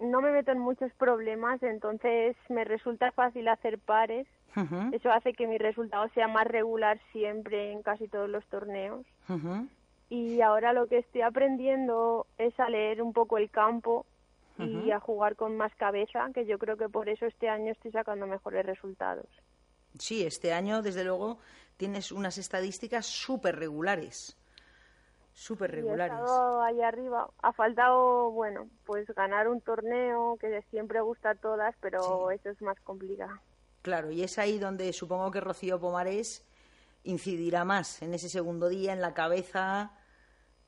no 0.00 0.20
me 0.20 0.30
meto 0.30 0.52
en 0.52 0.58
muchos 0.58 0.92
problemas, 0.94 1.62
entonces 1.62 2.36
me 2.48 2.64
resulta 2.64 3.10
fácil 3.12 3.48
hacer 3.48 3.78
pares. 3.78 4.26
Eso 4.92 5.12
hace 5.12 5.32
que 5.32 5.46
mi 5.46 5.56
resultado 5.56 6.08
sea 6.14 6.26
más 6.26 6.46
regular 6.46 7.00
siempre 7.12 7.70
en 7.70 7.82
casi 7.82 8.08
todos 8.08 8.28
los 8.28 8.44
torneos. 8.46 9.06
Y 10.10 10.40
ahora 10.40 10.72
lo 10.72 10.88
que 10.88 10.98
estoy 10.98 11.20
aprendiendo 11.20 12.26
es 12.38 12.58
a 12.58 12.68
leer 12.68 13.00
un 13.00 13.12
poco 13.12 13.38
el 13.38 13.50
campo 13.50 14.04
y 14.58 14.90
a 14.90 14.98
jugar 14.98 15.36
con 15.36 15.56
más 15.56 15.72
cabeza, 15.76 16.28
que 16.34 16.46
yo 16.46 16.58
creo 16.58 16.76
que 16.76 16.88
por 16.88 17.08
eso 17.08 17.26
este 17.26 17.48
año 17.48 17.70
estoy 17.70 17.92
sacando 17.92 18.26
mejores 18.26 18.66
resultados. 18.66 19.26
Sí, 19.98 20.24
este 20.24 20.52
año, 20.52 20.82
desde 20.82 21.04
luego, 21.04 21.38
tienes 21.78 22.12
unas 22.12 22.36
estadísticas 22.36 23.06
súper 23.06 23.56
regulares. 23.56 24.36
Súper 25.32 25.70
regulares. 25.70 26.18
ahí 26.62 26.82
arriba. 26.82 27.30
Ha 27.40 27.52
faltado, 27.52 28.32
bueno, 28.32 28.68
pues 28.84 29.06
ganar 29.14 29.48
un 29.48 29.60
torneo 29.60 30.36
que 30.40 30.62
siempre 30.70 31.00
gusta 31.00 31.30
a 31.30 31.34
todas, 31.36 31.74
pero 31.80 32.30
eso 32.32 32.50
es 32.50 32.60
más 32.60 32.78
complicado. 32.80 33.38
Claro, 33.82 34.10
y 34.10 34.24
es 34.24 34.36
ahí 34.38 34.58
donde 34.58 34.92
supongo 34.92 35.30
que 35.30 35.40
Rocío 35.40 35.78
Pomares 35.78 36.44
incidirá 37.04 37.64
más, 37.64 38.02
en 38.02 38.12
ese 38.12 38.28
segundo 38.28 38.68
día, 38.68 38.92
en 38.92 39.00
la 39.00 39.14
cabeza, 39.14 39.92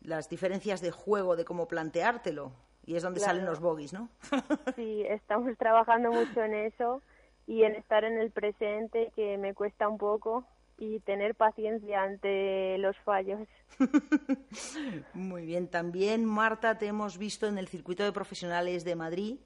las 0.00 0.28
diferencias 0.28 0.80
de 0.80 0.92
juego, 0.92 1.34
de 1.34 1.44
cómo 1.44 1.66
planteártelo. 1.66 2.52
Y 2.86 2.94
es 2.94 3.02
donde 3.02 3.20
salen 3.20 3.44
los 3.44 3.58
bogies, 3.58 3.92
¿no? 3.92 4.08
sí, 4.76 5.02
estamos 5.08 5.56
trabajando 5.58 6.12
mucho 6.12 6.42
en 6.44 6.54
eso 6.54 7.02
y 7.48 7.64
en 7.64 7.74
estar 7.74 8.04
en 8.04 8.18
el 8.18 8.30
presente, 8.30 9.12
que 9.16 9.36
me 9.36 9.52
cuesta 9.52 9.88
un 9.88 9.98
poco 9.98 10.46
y 10.80 10.98
tener 11.00 11.34
paciencia 11.34 12.02
ante 12.02 12.78
los 12.78 12.96
fallos. 13.04 13.46
Muy 15.14 15.44
bien, 15.44 15.68
también 15.68 16.24
Marta 16.24 16.78
te 16.78 16.86
hemos 16.86 17.18
visto 17.18 17.46
en 17.46 17.58
el 17.58 17.68
circuito 17.68 18.02
de 18.02 18.12
profesionales 18.12 18.82
de 18.84 18.96
Madrid, 18.96 19.36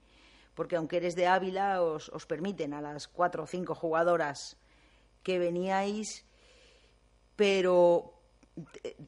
porque 0.54 0.76
aunque 0.76 0.98
eres 0.98 1.16
de 1.16 1.26
Ávila, 1.26 1.82
os, 1.82 2.08
os 2.08 2.24
permiten 2.24 2.72
a 2.72 2.80
las 2.80 3.08
cuatro 3.08 3.42
o 3.42 3.46
cinco 3.46 3.74
jugadoras 3.74 4.56
que 5.24 5.40
veníais, 5.40 6.24
pero 7.34 8.14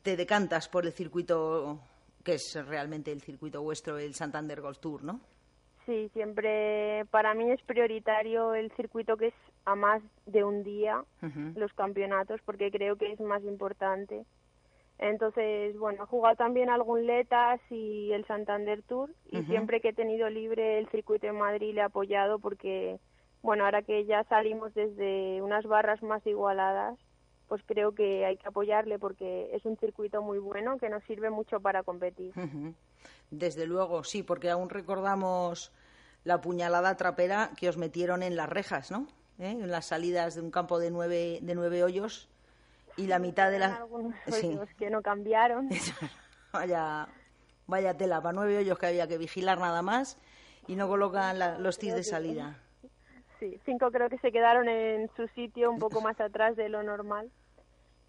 te, 0.03 0.17
decantas 0.17 0.69
por 0.69 0.85
el 0.85 0.93
circuito 0.93 1.81
que 2.25 2.35
es 2.35 2.59
realmente 2.67 3.13
el 3.13 3.23
circuito 3.23 3.63
vuestro, 3.63 3.99
el 3.99 4.15
Santander 4.15 4.61
Golf 4.61 4.81
Tour, 4.81 5.05
¿no? 5.05 5.21
Sí, 5.85 6.11
siempre 6.13 7.05
para 7.13 7.35
mí 7.35 7.49
es 7.53 7.63
prioritario 7.63 8.55
el 8.55 8.73
circuito 8.73 9.17
que 9.17 9.29
es 9.29 9.35
a 9.67 9.75
más 9.75 10.03
de 10.25 10.45
un 10.45 10.63
día 10.63 11.05
los 11.55 11.73
campeonatos 11.75 12.41
porque 12.45 12.71
creo 12.71 12.97
que 12.97 13.13
es 13.13 13.21
más 13.21 13.43
importante. 13.45 14.25
Entonces, 14.99 15.77
bueno, 15.77 16.05
he 16.05 16.07
jugado 16.07 16.37
también 16.37 16.71
algún 16.71 17.05
Letas 17.05 17.61
y 17.69 18.13
el 18.13 18.25
Santander 18.27 18.83
Tour 18.83 19.11
y 19.31 19.43
siempre 19.43 19.81
que 19.81 19.89
he 19.89 19.93
tenido 19.93 20.31
libre 20.31 20.79
el 20.79 20.89
circuito 20.89 21.27
de 21.27 21.33
Madrid 21.33 21.75
le 21.75 21.81
he 21.83 21.85
apoyado 21.85 22.39
porque, 22.39 22.99
bueno, 23.43 23.65
ahora 23.65 23.83
que 23.83 24.07
ya 24.07 24.25
salimos 24.25 24.73
desde 24.73 25.43
unas 25.43 25.67
barras 25.67 26.03
más 26.03 26.27
igualadas, 26.27 26.97
pues 27.49 27.63
creo 27.67 27.93
que 27.93 28.25
hay 28.25 28.37
que 28.39 28.49
apoyarle 28.49 28.99
porque 28.99 29.51
es 29.53 29.65
un 29.67 29.77
circuito 29.77 30.23
muy 30.23 30.39
bueno 30.39 30.79
que 30.79 30.89
nos 30.89 31.05
sirve 31.05 31.29
mucho 31.29 31.61
para 31.61 31.83
competir. 31.83 32.33
Desde 33.31 33.67
luego, 33.67 34.03
sí, 34.05 34.23
porque 34.23 34.49
aún 34.49 34.71
recordamos 34.71 35.73
la 36.25 36.41
puñalada 36.41 36.97
trapera 36.97 37.51
que 37.57 37.69
os 37.69 37.77
metieron 37.77 38.23
en 38.23 38.37
las 38.37 38.49
rejas, 38.49 38.91
¿no? 38.91 39.07
¿Eh? 39.39 39.51
en 39.51 39.71
las 39.71 39.87
salidas 39.87 40.35
de 40.35 40.43
un 40.43 40.51
campo 40.51 40.79
de 40.79 40.91
nueve, 40.91 41.39
de 41.43 41.55
nueve 41.55 41.83
hoyos 41.83 42.29
y 42.97 43.07
la 43.07 43.19
mitad 43.19 43.51
de 43.51 43.59
las... 43.59 43.79
Algunos 43.79 44.15
hoyos 44.27 44.69
que 44.79 44.91
no 44.91 45.03
cambiaron. 45.03 45.69
vaya, 46.53 47.09
vaya 47.67 47.97
tela, 47.97 48.21
para 48.21 48.33
nueve 48.33 48.59
hoyos 48.59 48.79
que 48.79 48.87
había 48.87 49.07
que 49.07 49.19
vigilar 49.19 49.59
nada 49.59 49.83
más 49.83 50.19
y 50.67 50.77
no 50.77 50.89
colocan 50.89 51.63
los 51.63 51.79
tis 51.79 51.95
de 51.95 52.03
salida. 52.03 52.59
Sí, 53.39 53.61
cinco 53.65 53.91
creo 53.91 54.09
que 54.09 54.19
se 54.19 54.33
quedaron 54.33 54.69
en 54.69 55.11
su 55.15 55.29
sitio 55.29 55.71
un 55.71 55.79
poco 55.79 56.01
más 56.01 56.19
atrás 56.21 56.57
de 56.57 56.69
lo 56.69 56.83
normal 56.83 57.31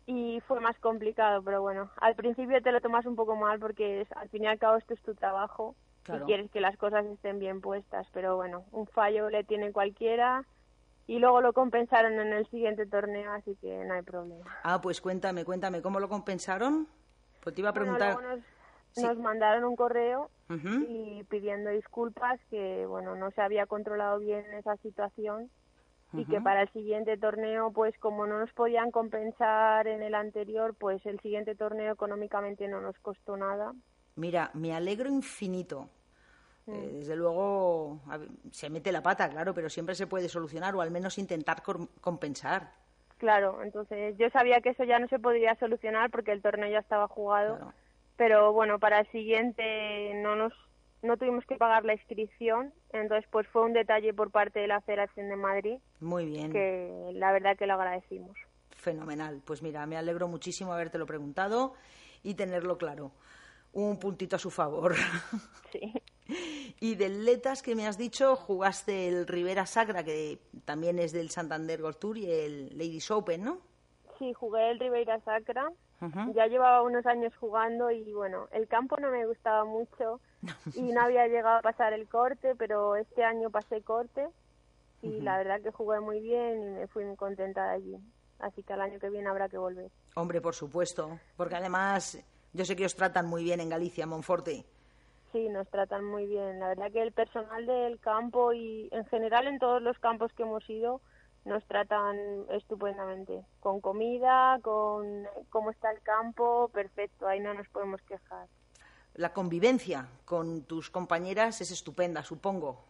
y 0.06 0.40
fue 0.48 0.62
más 0.62 0.80
complicado, 0.80 1.44
pero 1.44 1.62
bueno, 1.62 1.92
al 1.98 2.16
principio 2.16 2.62
te 2.62 2.72
lo 2.72 2.80
tomas 2.80 3.06
un 3.06 3.18
poco 3.18 3.36
mal 3.36 3.60
porque 3.60 4.08
al 4.16 4.30
fin 4.30 4.46
y 4.46 4.48
al 4.48 4.58
cabo 4.58 4.78
esto 4.78 4.94
es 4.94 5.02
tu 5.02 5.14
trabajo 5.16 5.76
y 6.08 6.18
quieres 6.26 6.50
que 6.50 6.62
las 6.62 6.78
cosas 6.78 7.06
estén 7.06 7.40
bien 7.40 7.60
puestas, 7.60 8.08
pero 8.14 8.38
bueno, 8.38 8.64
un 8.72 8.88
fallo 8.88 9.30
le 9.30 9.44
tiene 9.44 9.74
cualquiera 9.74 10.46
y 11.08 11.20
luego 11.20 11.42
lo 11.42 11.54
compensaron 11.54 12.20
en 12.20 12.34
el 12.34 12.46
siguiente 12.50 12.86
torneo, 12.86 13.32
así 13.32 13.56
que 13.62 13.84
no 13.86 13.94
hay 13.94 14.02
problema. 14.02 14.46
Ah, 14.64 14.82
pues 14.82 15.00
cuéntame, 15.00 15.46
cuéntame, 15.46 15.82
¿cómo 15.82 16.00
lo 16.00 16.10
compensaron? 16.10 16.88
Pues 17.42 17.56
te 17.56 17.62
iba 17.62 17.70
a 17.70 17.74
preguntar. 17.74 18.18
nos, 18.98 19.18
mandaron 19.18 19.64
un 19.64 19.76
correo 19.78 20.30
y 20.50 21.24
pidiendo 21.30 21.70
disculpas 21.70 22.40
que, 22.50 22.86
bueno, 22.86 23.16
no 23.16 23.32
se 23.32 23.42
había 23.42 23.66
controlado 23.66 24.20
bien 24.20 24.46
esa 24.54 24.76
situación 24.78 25.50
y 26.14 26.26
que 26.26 26.42
para 26.42 26.64
el 26.64 26.70
siguiente 26.72 27.18
torneo, 27.18 27.72
pues 27.72 27.98
como 28.00 28.26
no 28.28 28.40
nos 28.40 28.52
podían 28.54 28.92
compensar 28.92 29.88
en 29.88 30.04
el 30.04 30.16
anterior, 30.16 30.76
pues 30.78 31.06
el 31.06 31.20
siguiente 31.20 31.56
torneo 31.56 31.94
económicamente 31.94 32.68
no 32.68 32.82
nos 32.82 32.98
costó 33.00 33.38
nada. 33.38 33.74
Mira, 34.16 34.50
me 34.54 34.74
alegro 34.74 35.10
infinito 35.10 35.90
eh, 36.68 36.90
desde 36.94 37.16
luego 37.16 38.00
se 38.52 38.70
mete 38.70 38.92
la 38.92 39.02
pata, 39.02 39.30
claro, 39.30 39.54
pero 39.54 39.70
siempre 39.70 39.96
se 39.96 40.08
puede 40.08 40.28
solucionar 40.30 40.76
o 40.76 40.82
al 40.82 40.92
menos 40.92 41.18
intentar 41.18 41.64
compensar. 42.02 42.72
Claro, 43.18 43.64
entonces 43.64 44.16
yo 44.18 44.30
sabía 44.30 44.62
que 44.62 44.70
eso 44.70 44.84
ya 44.84 45.00
no 45.00 45.08
se 45.08 45.18
podría 45.18 45.56
solucionar 45.56 46.12
porque 46.12 46.32
el 46.32 46.42
torneo 46.42 46.70
ya 46.70 46.80
estaba 46.80 47.08
jugado, 47.08 47.74
pero 48.16 48.54
bueno, 48.54 48.80
para 48.80 49.00
el 49.00 49.12
siguiente 49.12 50.14
no 50.22 50.36
nos 50.36 50.54
no 51.04 51.16
tuvimos 51.16 51.46
que 51.46 51.56
pagar 51.56 51.86
la 51.86 51.94
inscripción, 51.94 52.74
entonces 52.92 53.28
pues 53.32 53.48
fue 53.48 53.64
un 53.64 53.74
detalle 53.74 54.14
por 54.14 54.32
parte 54.32 54.60
de 54.60 54.68
la 54.68 54.82
Federación 54.82 55.30
de 55.30 55.36
Madrid. 55.36 55.78
Muy 56.00 56.26
bien. 56.26 56.52
Que 56.52 57.12
la 57.14 57.32
verdad 57.32 57.56
que 57.58 57.68
lo 57.68 57.76
agradecimos. 57.76 58.36
Fenomenal. 58.72 59.42
Pues 59.46 59.62
mira, 59.62 59.86
me 59.86 59.98
alegro 59.98 60.28
muchísimo 60.28 60.74
habértelo 60.74 61.06
preguntado 61.06 61.74
y 62.24 62.34
tenerlo 62.34 62.78
claro. 62.78 63.12
Un 63.74 64.00
puntito 64.00 64.36
a 64.36 64.40
su 64.40 64.50
favor. 64.50 64.96
Sí. 65.72 65.94
Y 66.80 66.96
del 66.96 67.26
Letas 67.26 67.64
que 67.64 67.76
me 67.76 67.88
has 67.88 67.98
dicho, 67.98 68.36
jugaste 68.36 69.08
el 69.08 69.26
Rivera 69.26 69.66
Sacra, 69.66 70.04
que 70.04 70.40
también 70.66 71.00
es 71.00 71.12
del 71.12 71.30
Santander 71.30 71.82
Gold 71.82 71.98
Tour, 71.98 72.18
y 72.18 72.32
el 72.32 72.70
Ladies 72.78 73.10
Open, 73.10 73.44
¿no? 73.44 73.58
Sí, 74.20 74.34
jugué 74.34 74.72
el 74.72 74.80
Rivera 74.80 75.20
Sacra. 75.22 75.72
Ya 76.36 76.46
llevaba 76.46 76.84
unos 76.84 77.08
años 77.08 77.34
jugando 77.40 77.90
y 77.90 78.14
bueno, 78.14 78.48
el 78.52 78.68
campo 78.68 78.98
no 78.98 79.10
me 79.10 79.26
gustaba 79.26 79.66
mucho 79.66 80.20
y 80.76 80.84
no 80.94 81.02
había 81.02 81.28
llegado 81.28 81.58
a 81.58 81.62
pasar 81.62 81.94
el 81.94 82.08
corte, 82.08 82.54
pero 82.56 82.96
este 82.96 83.24
año 83.24 83.50
pasé 83.50 83.82
corte 83.82 84.28
y 85.02 85.22
la 85.22 85.38
verdad 85.38 85.60
que 85.62 85.72
jugué 85.72 86.00
muy 86.00 86.20
bien 86.20 86.62
y 86.62 86.70
me 86.80 86.88
fui 86.88 87.04
muy 87.04 87.16
contenta 87.16 87.70
de 87.70 87.76
allí. 87.76 87.98
Así 88.38 88.62
que 88.62 88.74
el 88.74 88.82
año 88.82 89.00
que 89.00 89.10
viene 89.10 89.28
habrá 89.28 89.50
que 89.50 89.58
volver. 89.58 89.90
Hombre, 90.16 90.40
por 90.40 90.54
supuesto, 90.54 91.20
porque 91.36 91.56
además 91.56 92.24
yo 92.54 92.64
sé 92.66 92.76
que 92.76 92.86
os 92.86 92.96
tratan 92.96 93.28
muy 93.28 93.44
bien 93.44 93.60
en 93.60 93.70
Galicia, 93.70 94.06
Monforte. 94.06 94.66
Sí, 95.32 95.50
nos 95.50 95.68
tratan 95.70 96.06
muy 96.06 96.26
bien. 96.26 96.60
La 96.60 96.70
verdad 96.70 96.92
que 96.92 97.02
el 97.02 97.12
personal 97.12 97.66
del 97.66 98.00
campo 98.00 98.54
y 98.54 98.90
en 98.92 99.06
general 99.06 99.48
en 99.48 99.60
todos 99.60 99.82
los 99.82 99.98
campos 100.00 100.32
que 100.34 100.44
hemos 100.44 100.68
ido 100.70 101.02
nos 101.46 101.64
tratan 101.66 102.18
estupendamente. 102.52 103.44
Con 103.60 103.82
comida, 103.82 104.60
con 104.62 105.26
cómo 105.50 105.72
está 105.72 105.92
el 105.92 106.02
campo, 106.02 106.70
perfecto, 106.74 107.28
ahí 107.28 107.40
no 107.40 107.54
nos 107.54 107.68
podemos 107.70 108.02
quejar. 108.04 108.48
La 109.16 109.34
convivencia 109.34 110.08
con 110.26 110.64
tus 110.64 110.90
compañeras 110.90 111.60
es 111.62 111.72
estupenda, 111.72 112.24
supongo. 112.24 112.84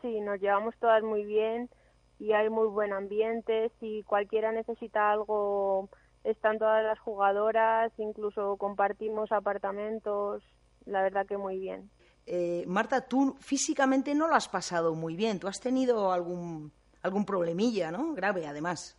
Sí, 0.00 0.20
nos 0.20 0.40
llevamos 0.40 0.74
todas 0.78 1.02
muy 1.02 1.24
bien 1.24 1.70
y 2.18 2.32
hay 2.32 2.50
muy 2.50 2.66
buen 2.68 2.92
ambiente. 2.92 3.70
Si 3.78 4.02
cualquiera 4.02 4.50
necesita 4.52 5.12
algo, 5.12 5.88
están 6.24 6.58
todas 6.58 6.82
las 6.82 6.98
jugadoras, 6.98 7.92
incluso 7.98 8.56
compartimos 8.56 9.30
apartamentos, 9.30 10.42
la 10.86 11.02
verdad 11.02 11.26
que 11.26 11.36
muy 11.36 11.58
bien. 11.58 11.90
Eh, 12.26 12.64
Marta, 12.66 13.00
tú 13.00 13.36
físicamente 13.40 14.14
no 14.14 14.28
lo 14.28 14.34
has 14.34 14.48
pasado 14.48 14.94
muy 14.94 15.16
bien, 15.16 15.40
tú 15.40 15.48
has 15.48 15.60
tenido 15.60 16.12
algún, 16.12 16.72
algún 17.02 17.24
problemilla, 17.24 17.90
¿no? 17.90 18.14
Grave, 18.14 18.46
además. 18.46 18.96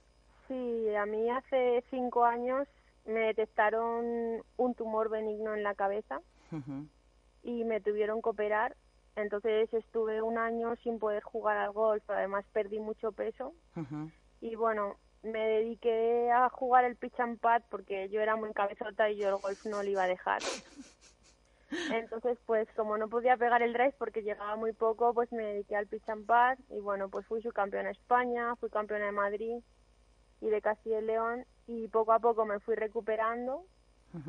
Sí, 0.48 0.94
a 0.96 1.06
mí 1.06 1.30
hace 1.30 1.84
cinco 1.90 2.25
años 2.25 2.68
me 3.06 3.22
detectaron 3.22 4.44
un 4.58 4.75
tumor 4.75 5.10
benigno 5.10 5.54
en 5.56 5.63
la 5.63 5.74
cabeza 5.74 6.22
y 7.44 7.63
me 7.63 7.82
tuvieron 7.82 8.22
que 8.22 8.30
operar. 8.30 8.75
Entonces 9.16 9.72
estuve 9.74 10.22
un 10.22 10.38
año 10.38 10.75
sin 10.84 11.00
poder 11.00 11.24
jugar 11.24 11.58
al 11.58 11.72
golf, 11.72 12.04
además 12.10 12.46
perdí 12.52 12.80
mucho 12.80 13.12
peso. 13.12 13.54
Y 14.42 14.56
bueno, 14.56 14.98
me 15.24 15.40
dediqué 15.40 16.30
a 16.32 16.50
jugar 16.50 16.84
el 16.86 16.96
pitch 16.96 17.20
and 17.20 17.40
pad 17.40 17.63
porque 17.70 18.10
yo 18.10 18.22
era 18.22 18.36
muy 18.36 18.52
cabezota 18.54 19.10
y 19.10 19.18
yo 19.18 19.30
el 19.30 19.42
golf 19.42 19.66
no 19.66 19.82
le 19.82 19.92
iba 19.92 20.04
a 20.04 20.08
dejar. 20.08 20.42
Entonces, 21.92 22.38
pues 22.46 22.68
como 22.75 22.98
no 22.98 23.08
podía 23.08 23.38
pegar 23.38 23.62
el 23.62 23.74
drive 23.74 23.96
porque 23.98 24.22
llegaba 24.22 24.56
muy 24.56 24.74
poco, 24.74 25.13
pues 25.13 25.32
me 25.32 25.44
dediqué 25.44 25.75
al 25.75 25.88
pitch 25.88 26.10
and 26.10 26.25
pad 26.25 26.58
y 26.70 26.80
bueno, 26.80 27.10
pues 27.10 27.25
fui 27.25 27.42
subcampeona 27.42 27.89
de 27.89 27.94
España, 27.94 28.56
fui 28.58 28.70
campeona 28.70 29.06
de 29.06 29.12
Madrid 29.12 29.58
y 30.42 30.50
de 30.50 30.62
Castilla 30.62 31.00
y 31.00 31.06
León 31.06 31.46
y 31.68 31.88
poco 31.88 32.12
a 32.12 32.20
poco 32.20 32.46
me 32.46 32.60
fui 32.60 32.75
recuperando 32.75 33.65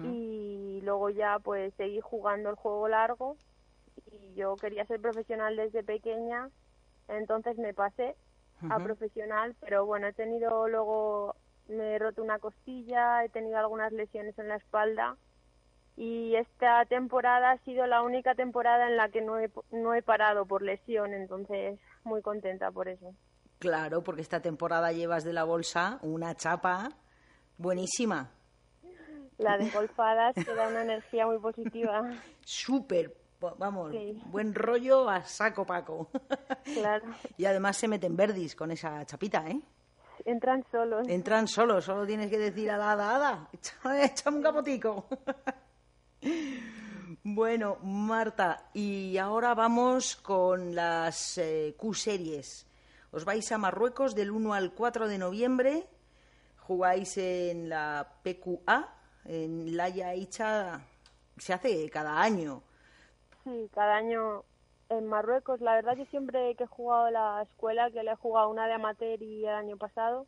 y 0.02 0.80
luego 0.82 1.10
ya 1.10 1.38
pues 1.40 1.74
seguí 1.74 2.00
jugando 2.00 2.48
el 2.48 2.56
juego 2.56 2.88
largo 2.88 3.36
y 4.10 4.32
yo 4.34 4.56
quería 4.56 4.86
ser 4.86 4.98
profesional 4.98 5.56
desde 5.56 5.84
pequeña, 5.84 6.48
entonces 7.08 7.58
me 7.58 7.74
pasé 7.74 8.16
a 8.70 8.78
profesional, 8.78 9.54
pero 9.60 9.84
bueno, 9.84 10.06
he 10.06 10.14
tenido 10.14 10.68
luego, 10.68 11.36
me 11.68 11.96
he 11.96 11.98
roto 11.98 12.22
una 12.22 12.38
costilla, 12.38 13.22
he 13.24 13.28
tenido 13.28 13.58
algunas 13.58 13.92
lesiones 13.92 14.38
en 14.38 14.48
la 14.48 14.56
espalda 14.56 15.18
y 15.96 16.34
esta 16.34 16.84
temporada 16.86 17.52
ha 17.52 17.58
sido 17.58 17.86
la 17.86 18.02
única 18.02 18.34
temporada 18.34 18.88
en 18.88 18.96
la 18.96 19.08
que 19.10 19.20
no 19.20 19.38
he, 19.38 19.50
no 19.70 19.94
he 19.94 20.02
parado 20.02 20.44
por 20.44 20.62
lesión, 20.62 21.14
entonces 21.14 21.78
muy 22.02 22.20
contenta 22.20 22.70
por 22.70 22.88
eso. 22.88 23.14
Claro, 23.58 24.02
porque 24.02 24.22
esta 24.22 24.40
temporada 24.40 24.92
llevas 24.92 25.24
de 25.24 25.32
la 25.32 25.44
bolsa 25.44 25.98
una 26.02 26.34
chapa 26.34 26.90
buenísima. 27.56 28.30
La 29.38 29.56
de 29.56 29.70
golfadas 29.70 30.34
te 30.34 30.54
da 30.54 30.68
una 30.68 30.82
energía 30.82 31.26
muy 31.26 31.38
positiva. 31.38 32.02
Súper, 32.44 33.16
vamos, 33.58 33.94
buen 34.26 34.54
rollo 34.54 35.08
a 35.08 35.22
saco 35.22 35.64
paco. 35.64 36.08
Claro. 36.64 37.04
Y 37.36 37.44
además 37.44 37.76
se 37.76 37.88
meten 37.88 38.16
verdis 38.16 38.56
con 38.56 38.70
esa 38.70 39.04
chapita, 39.04 39.46
¿eh? 39.48 39.60
Entran 40.24 40.64
solos. 40.70 41.06
Entran 41.08 41.46
solos, 41.46 41.84
solo 41.84 42.06
tienes 42.06 42.30
que 42.30 42.38
decir 42.38 42.70
a 42.70 42.78
la 42.78 42.92
hada, 42.92 43.14
hada, 43.14 43.48
échame 44.02 44.38
un 44.38 44.42
capotico. 44.42 45.06
Bueno, 47.22 47.78
Marta, 47.82 48.68
y 48.74 49.16
ahora 49.16 49.54
vamos 49.54 50.16
con 50.16 50.74
las 50.74 51.38
eh, 51.38 51.74
Q-series. 51.78 52.66
Os 53.12 53.24
vais 53.24 53.50
a 53.50 53.58
Marruecos 53.58 54.14
del 54.14 54.30
1 54.30 54.52
al 54.52 54.72
4 54.74 55.08
de 55.08 55.18
noviembre, 55.18 55.86
jugáis 56.58 57.16
en 57.16 57.68
la 57.68 58.18
PQA, 58.22 58.94
en 59.24 59.76
Laia 59.76 60.14
Icha, 60.14 60.80
se 61.38 61.52
hace 61.52 61.88
cada 61.90 62.20
año. 62.20 62.62
Sí, 63.44 63.70
cada 63.72 63.96
año 63.96 64.44
en 64.88 65.06
Marruecos. 65.06 65.60
La 65.60 65.74
verdad 65.74 65.96
que 65.96 66.06
siempre 66.06 66.54
que 66.56 66.64
he 66.64 66.66
jugado 66.66 67.10
la 67.10 67.42
escuela, 67.42 67.90
que 67.90 68.02
le 68.02 68.12
he 68.12 68.16
jugado 68.16 68.48
una 68.48 68.66
de 68.66 68.74
amateur 68.74 69.22
y 69.22 69.44
el 69.46 69.54
año 69.54 69.76
pasado, 69.76 70.26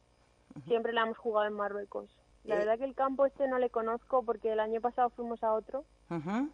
siempre 0.66 0.92
la 0.92 1.02
hemos 1.02 1.18
jugado 1.18 1.46
en 1.46 1.54
Marruecos. 1.54 2.10
La 2.46 2.54
eh. 2.54 2.58
verdad 2.58 2.78
que 2.78 2.84
el 2.84 2.94
campo 2.94 3.26
este 3.26 3.48
no 3.48 3.58
le 3.58 3.70
conozco 3.70 4.22
porque 4.22 4.52
el 4.52 4.60
año 4.60 4.80
pasado 4.80 5.10
fuimos 5.10 5.42
a 5.42 5.52
otro, 5.52 5.84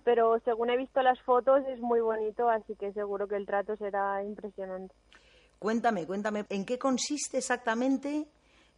pero 0.04 0.38
según 0.40 0.70
he 0.70 0.76
visto 0.76 1.02
las 1.02 1.20
fotos 1.22 1.62
es 1.68 1.80
muy 1.80 2.00
bonito, 2.00 2.48
así 2.48 2.74
que 2.76 2.92
seguro 2.92 3.28
que 3.28 3.36
el 3.36 3.46
trato 3.46 3.76
será 3.76 4.22
impresionante. 4.24 4.94
Cuéntame, 5.58 6.06
cuéntame, 6.06 6.44
¿en 6.48 6.64
qué 6.64 6.78
consiste 6.78 7.38
exactamente 7.38 8.26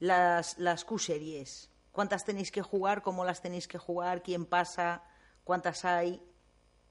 las, 0.01 0.59
las 0.59 0.85
Q-series? 0.85 1.71
¿Cuántas 1.93 2.25
tenéis 2.25 2.51
que 2.51 2.61
jugar? 2.61 3.03
¿Cómo 3.03 3.25
las 3.25 3.41
tenéis 3.41 3.69
que 3.69 3.79
jugar? 3.79 4.23
¿Quién 4.23 4.45
pasa? 4.45 5.03
¿Cuántas 5.45 5.85
hay? 5.85 6.21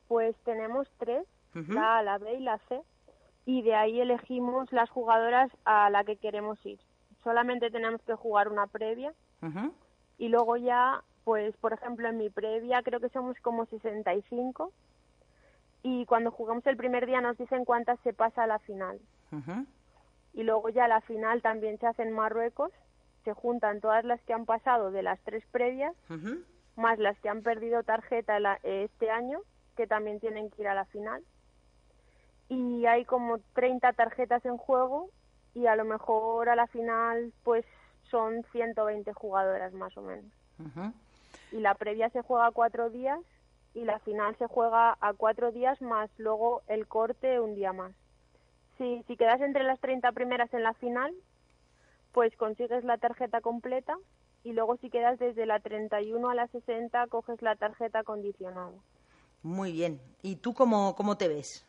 Pues 0.08 0.36
tenemos 0.46 0.88
tres, 0.98 1.28
la 1.54 2.00
A, 2.00 2.04
la 2.04 2.18
B 2.18 2.36
y 2.36 2.40
la 2.40 2.58
C, 2.70 2.82
y 3.46 3.62
de 3.62 3.76
ahí 3.76 4.00
elegimos 4.00 4.72
las 4.72 4.90
jugadoras 4.90 5.52
a 5.66 5.90
la 5.90 6.04
que 6.06 6.16
queremos 6.16 6.58
ir. 6.66 6.80
Solamente 7.24 7.70
tenemos 7.70 8.02
que 8.04 8.16
jugar 8.16 8.48
una 8.48 8.68
previa 8.68 9.14
y 10.18 10.30
luego 10.30 10.58
ya, 10.58 11.04
pues 11.24 11.56
por 11.58 11.74
ejemplo 11.74 12.08
en 12.08 12.18
mi 12.18 12.30
previa 12.30 12.82
creo 12.84 13.00
que 13.00 13.10
somos 13.10 13.38
como 13.42 13.66
65 13.66 14.72
y 15.84 16.06
cuando 16.06 16.32
jugamos 16.32 16.66
el 16.66 16.78
primer 16.78 17.06
día 17.06 17.22
nos 17.22 17.38
dicen 17.38 17.66
cuántas 17.66 18.00
se 18.00 18.14
pasa 18.14 18.44
a 18.44 18.48
la 18.48 18.60
final. 18.60 19.00
Y 20.34 20.44
luego 20.44 20.70
ya 20.70 20.88
la 20.88 21.02
final 21.02 21.42
también 21.42 21.78
se 21.80 21.88
hace 21.88 22.04
en 22.04 22.12
Marruecos, 22.12 22.72
se 23.24 23.34
juntan 23.34 23.82
todas 23.82 24.04
las 24.06 24.22
que 24.22 24.34
han 24.34 24.46
pasado 24.46 24.92
de 24.92 25.04
las 25.04 25.20
tres 25.22 25.44
previas, 25.52 25.94
más 26.76 27.00
las 27.00 27.20
que 27.20 27.30
han 27.30 27.42
perdido 27.42 27.84
tarjeta 27.84 28.38
este 28.64 29.10
año 29.10 29.40
que 29.76 29.88
también 29.88 30.20
tienen 30.20 30.50
que 30.50 30.62
ir 30.62 30.68
a 30.68 30.76
la 30.76 30.86
final. 30.86 31.22
Y 32.48 32.86
hay 32.86 33.06
como 33.06 33.40
30 33.54 33.94
tarjetas 33.94 34.46
en 34.46 34.58
juego 34.58 35.10
y 35.54 35.68
a 35.68 35.76
lo 35.76 35.86
mejor 35.86 36.50
a 36.50 36.56
la 36.56 36.68
final 36.68 37.34
pues 37.44 37.66
son 38.14 38.44
120 38.52 39.12
jugadoras 39.14 39.74
más 39.74 39.98
o 39.98 40.04
menos. 40.04 40.32
Y 41.52 41.60
la 41.60 41.74
previa 41.74 42.12
se 42.12 42.22
juega 42.22 42.52
cuatro 42.52 42.92
días 42.92 43.20
y 43.74 43.86
la 43.86 43.98
final 44.00 44.36
se 44.38 44.46
juega 44.46 44.96
a 45.02 45.14
cuatro 45.14 45.52
días 45.52 45.82
más 45.82 46.12
luego 46.18 46.62
el 46.68 46.88
corte 46.88 47.40
un 47.40 47.56
día 47.56 47.74
más. 47.74 47.92
Si, 48.78 49.04
si 49.08 49.18
quedas 49.18 49.42
entre 49.42 49.64
las 49.64 49.80
30 49.80 50.12
primeras 50.12 50.54
en 50.54 50.62
la 50.62 50.76
final, 50.76 51.12
pues 52.12 52.36
consigues 52.38 52.84
la 52.84 53.00
tarjeta 53.00 53.42
completa 53.42 53.98
y 54.44 54.54
luego 54.54 54.78
si 54.78 54.92
quedas 54.92 55.18
desde 55.18 55.48
la 55.48 55.60
31 55.60 56.30
a 56.30 56.36
la 56.36 56.48
60 56.48 57.08
coges 57.08 57.42
la 57.42 57.56
tarjeta 57.56 58.04
condicionada. 58.04 58.74
Muy 59.42 59.72
bien. 59.72 60.00
¿Y 60.22 60.36
tú 60.36 60.54
cómo, 60.54 60.94
cómo 60.96 61.18
te 61.18 61.28
ves? 61.28 61.66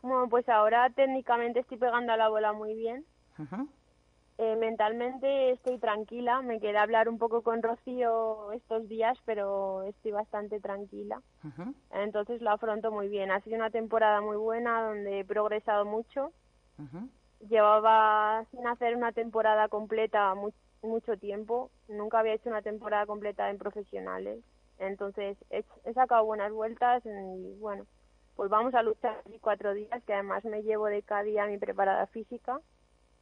Bueno, 0.00 0.28
pues 0.30 0.48
ahora 0.48 0.88
técnicamente 0.88 1.60
estoy 1.60 1.76
pegando 1.76 2.12
a 2.14 2.16
la 2.16 2.30
bola 2.30 2.54
muy 2.54 2.74
bien. 2.74 3.04
Eh, 4.38 4.56
mentalmente 4.56 5.50
estoy 5.50 5.78
tranquila. 5.78 6.42
Me 6.42 6.60
quedé 6.60 6.78
hablar 6.78 7.08
un 7.08 7.18
poco 7.18 7.42
con 7.42 7.62
Rocío 7.62 8.52
estos 8.52 8.88
días, 8.88 9.16
pero 9.24 9.82
estoy 9.84 10.12
bastante 10.12 10.60
tranquila. 10.60 11.22
Entonces 11.90 12.40
lo 12.40 12.50
afronto 12.50 12.90
muy 12.90 13.08
bien. 13.08 13.30
Ha 13.30 13.40
sido 13.40 13.56
una 13.56 13.70
temporada 13.70 14.20
muy 14.20 14.36
buena 14.36 14.82
donde 14.82 15.20
he 15.20 15.24
progresado 15.24 15.84
mucho. 15.84 16.32
Llevaba 17.48 18.44
sin 18.50 18.66
hacer 18.66 18.96
una 18.96 19.12
temporada 19.12 19.68
completa 19.68 20.34
mucho 20.82 21.16
tiempo. 21.18 21.70
Nunca 21.88 22.20
había 22.20 22.34
hecho 22.34 22.48
una 22.48 22.62
temporada 22.62 23.06
completa 23.06 23.50
en 23.50 23.58
profesionales. 23.58 24.42
Entonces 24.78 25.36
he, 25.50 25.64
sacado 25.92 26.24
buenas 26.24 26.52
vueltas 26.52 27.02
y 27.04 27.58
bueno, 27.60 27.86
pues 28.34 28.50
vamos 28.50 28.74
a 28.74 28.82
luchar 28.82 29.22
cuatro 29.40 29.74
días, 29.74 30.02
que 30.04 30.14
además 30.14 30.44
me 30.44 30.62
llevo 30.62 30.86
de 30.86 31.02
cada 31.02 31.22
día 31.22 31.46
mi 31.46 31.58
preparada 31.58 32.06
física. 32.08 32.60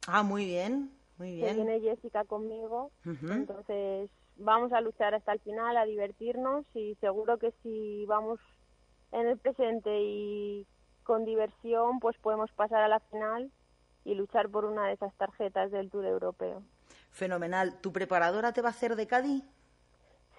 Ah, 0.07 0.23
muy 0.23 0.45
bien, 0.45 0.91
muy 1.21 1.35
bien. 1.35 1.47
Que 1.47 1.53
viene 1.53 1.79
Jessica 1.81 2.25
conmigo, 2.25 2.91
entonces 3.05 4.09
vamos 4.37 4.73
a 4.73 4.81
luchar 4.81 5.13
hasta 5.13 5.33
el 5.33 5.39
final, 5.39 5.77
a 5.77 5.85
divertirnos 5.85 6.65
y 6.73 6.95
seguro 6.95 7.37
que 7.37 7.53
si 7.61 8.05
vamos 8.07 8.39
en 9.11 9.27
el 9.27 9.37
presente 9.37 10.01
y 10.01 10.65
con 11.03 11.25
diversión, 11.25 11.99
pues 11.99 12.17
podemos 12.17 12.51
pasar 12.53 12.81
a 12.81 12.87
la 12.87 12.99
final 12.99 13.51
y 14.03 14.15
luchar 14.15 14.49
por 14.49 14.65
una 14.65 14.87
de 14.87 14.93
esas 14.93 15.13
tarjetas 15.15 15.69
del 15.69 15.91
Tour 15.91 16.05
Europeo. 16.05 16.63
Fenomenal. 17.11 17.79
¿Tu 17.81 17.91
preparadora 17.91 18.51
te 18.51 18.61
va 18.61 18.69
a 18.69 18.71
hacer 18.71 18.95
de 18.95 19.05
Cádiz? 19.05 19.43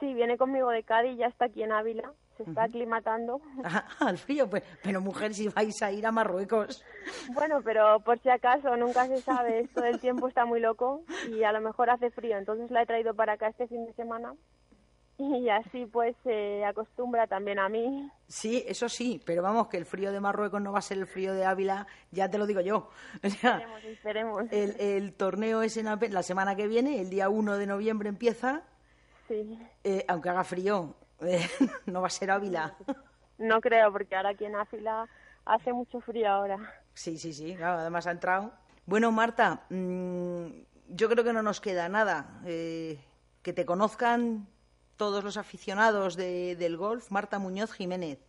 Sí, 0.00 0.14
viene 0.14 0.36
conmigo 0.36 0.70
de 0.70 0.82
Cádiz, 0.82 1.16
ya 1.16 1.26
está 1.26 1.44
aquí 1.44 1.62
en 1.62 1.70
Ávila, 1.70 2.12
se 2.36 2.44
está 2.44 2.64
aclimatando. 2.64 3.40
Ah, 3.64 3.84
al 4.00 4.18
frío, 4.18 4.48
pues, 4.48 4.62
pero 4.82 5.00
mujer, 5.00 5.34
si 5.34 5.48
vais 5.48 5.82
a 5.82 5.92
ir 5.92 6.06
a 6.06 6.12
Marruecos. 6.12 6.84
Bueno, 7.34 7.60
pero 7.62 8.00
por 8.00 8.18
si 8.20 8.30
acaso, 8.30 8.76
nunca 8.76 9.06
se 9.06 9.20
sabe, 9.20 9.60
esto 9.60 9.80
del 9.80 10.00
tiempo 10.00 10.28
está 10.28 10.44
muy 10.44 10.60
loco 10.60 11.02
y 11.30 11.42
a 11.44 11.52
lo 11.52 11.60
mejor 11.60 11.90
hace 11.90 12.10
frío, 12.10 12.36
entonces 12.38 12.70
la 12.70 12.82
he 12.82 12.86
traído 12.86 13.14
para 13.14 13.34
acá 13.34 13.48
este 13.48 13.66
fin 13.66 13.84
de 13.86 13.92
semana 13.94 14.34
y 15.18 15.48
así 15.50 15.86
pues 15.86 16.16
se 16.24 16.64
acostumbra 16.64 17.26
también 17.26 17.58
a 17.58 17.68
mí. 17.68 18.10
Sí, 18.26 18.64
eso 18.66 18.88
sí, 18.88 19.20
pero 19.24 19.42
vamos, 19.42 19.68
que 19.68 19.76
el 19.76 19.84
frío 19.84 20.10
de 20.10 20.20
Marruecos 20.20 20.60
no 20.60 20.72
va 20.72 20.78
a 20.78 20.82
ser 20.82 20.98
el 20.98 21.06
frío 21.06 21.34
de 21.34 21.44
Ávila, 21.44 21.86
ya 22.10 22.28
te 22.28 22.38
lo 22.38 22.46
digo 22.46 22.60
yo. 22.60 22.88
esperemos, 23.22 23.84
esperemos. 23.84 24.42
El, 24.50 24.80
el 24.80 25.14
torneo 25.14 25.62
es 25.62 25.76
en 25.76 25.86
la 25.86 26.22
semana 26.22 26.56
que 26.56 26.66
viene, 26.66 27.00
el 27.00 27.10
día 27.10 27.28
1 27.28 27.58
de 27.58 27.66
noviembre 27.66 28.08
empieza 28.08 28.64
eh, 29.84 30.04
aunque 30.08 30.28
haga 30.28 30.44
frío, 30.44 30.94
eh, 31.00 31.01
no 31.86 32.00
va 32.00 32.06
a 32.06 32.10
ser 32.10 32.30
Ávila. 32.30 32.74
No 33.38 33.60
creo, 33.60 33.92
porque 33.92 34.14
ahora 34.14 34.30
aquí 34.30 34.44
en 34.44 34.56
Ávila 34.56 35.08
hace 35.44 35.72
mucho 35.72 36.00
frío 36.00 36.28
ahora. 36.28 36.58
Sí, 36.94 37.18
sí, 37.18 37.32
sí, 37.32 37.54
además 37.54 38.06
ha 38.06 38.12
entrado. 38.12 38.52
Bueno, 38.86 39.12
Marta, 39.12 39.64
mm, 39.70 40.46
yo 40.88 41.08
creo 41.08 41.24
que 41.24 41.32
no 41.32 41.42
nos 41.42 41.60
queda 41.60 41.88
nada. 41.88 42.40
Eh, 42.44 42.98
que 43.42 43.52
te 43.52 43.64
conozcan 43.64 44.46
todos 44.96 45.24
los 45.24 45.36
aficionados 45.36 46.16
del 46.16 46.76
golf, 46.76 47.10
Marta 47.10 47.38
Muñoz 47.38 47.72
Jiménez. 47.72 48.20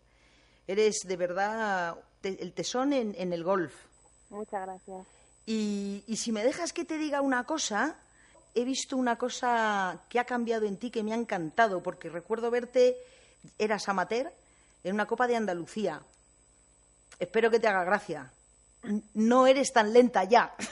Eres 0.66 1.02
de 1.06 1.18
verdad 1.18 1.98
el 2.24 2.54
tesón 2.54 2.94
en, 2.94 3.34
el 3.34 3.44
golf. 3.44 3.76
Muchas 4.30 4.66
gracias. 4.66 5.06
y 5.46 6.16
si 6.16 6.32
me 6.32 6.44
dejas 6.44 6.74
que 6.74 6.86
te 6.86 6.98
diga 6.98 7.22
una 7.22 7.44
cosa, 7.44 8.03
he 8.56 8.64
visto 8.64 8.98
una 8.98 9.18
cosa 9.18 10.00
que 10.10 10.20
ha 10.20 10.26
cambiado 10.26 10.66
en 10.66 10.78
ti 10.78 10.92
que 10.92 11.04
me 11.04 11.14
ha 11.14 11.16
encantado, 11.16 11.82
porque 11.82 12.10
recuerdo 12.10 12.52
verte, 12.52 12.98
eras 13.58 13.90
amateur, 13.90 14.32
en 14.84 14.94
una 14.94 15.06
Copa 15.06 15.28
de 15.28 15.36
Andalucía. 15.36 16.02
Espero 17.20 17.50
que 17.50 17.60
te 17.60 17.68
haga 17.68 17.84
gracia. 17.84 18.32
No 19.14 19.48
eres 19.48 19.72
tan 19.72 19.94
lenta 19.94 20.24
ya. 20.24 20.54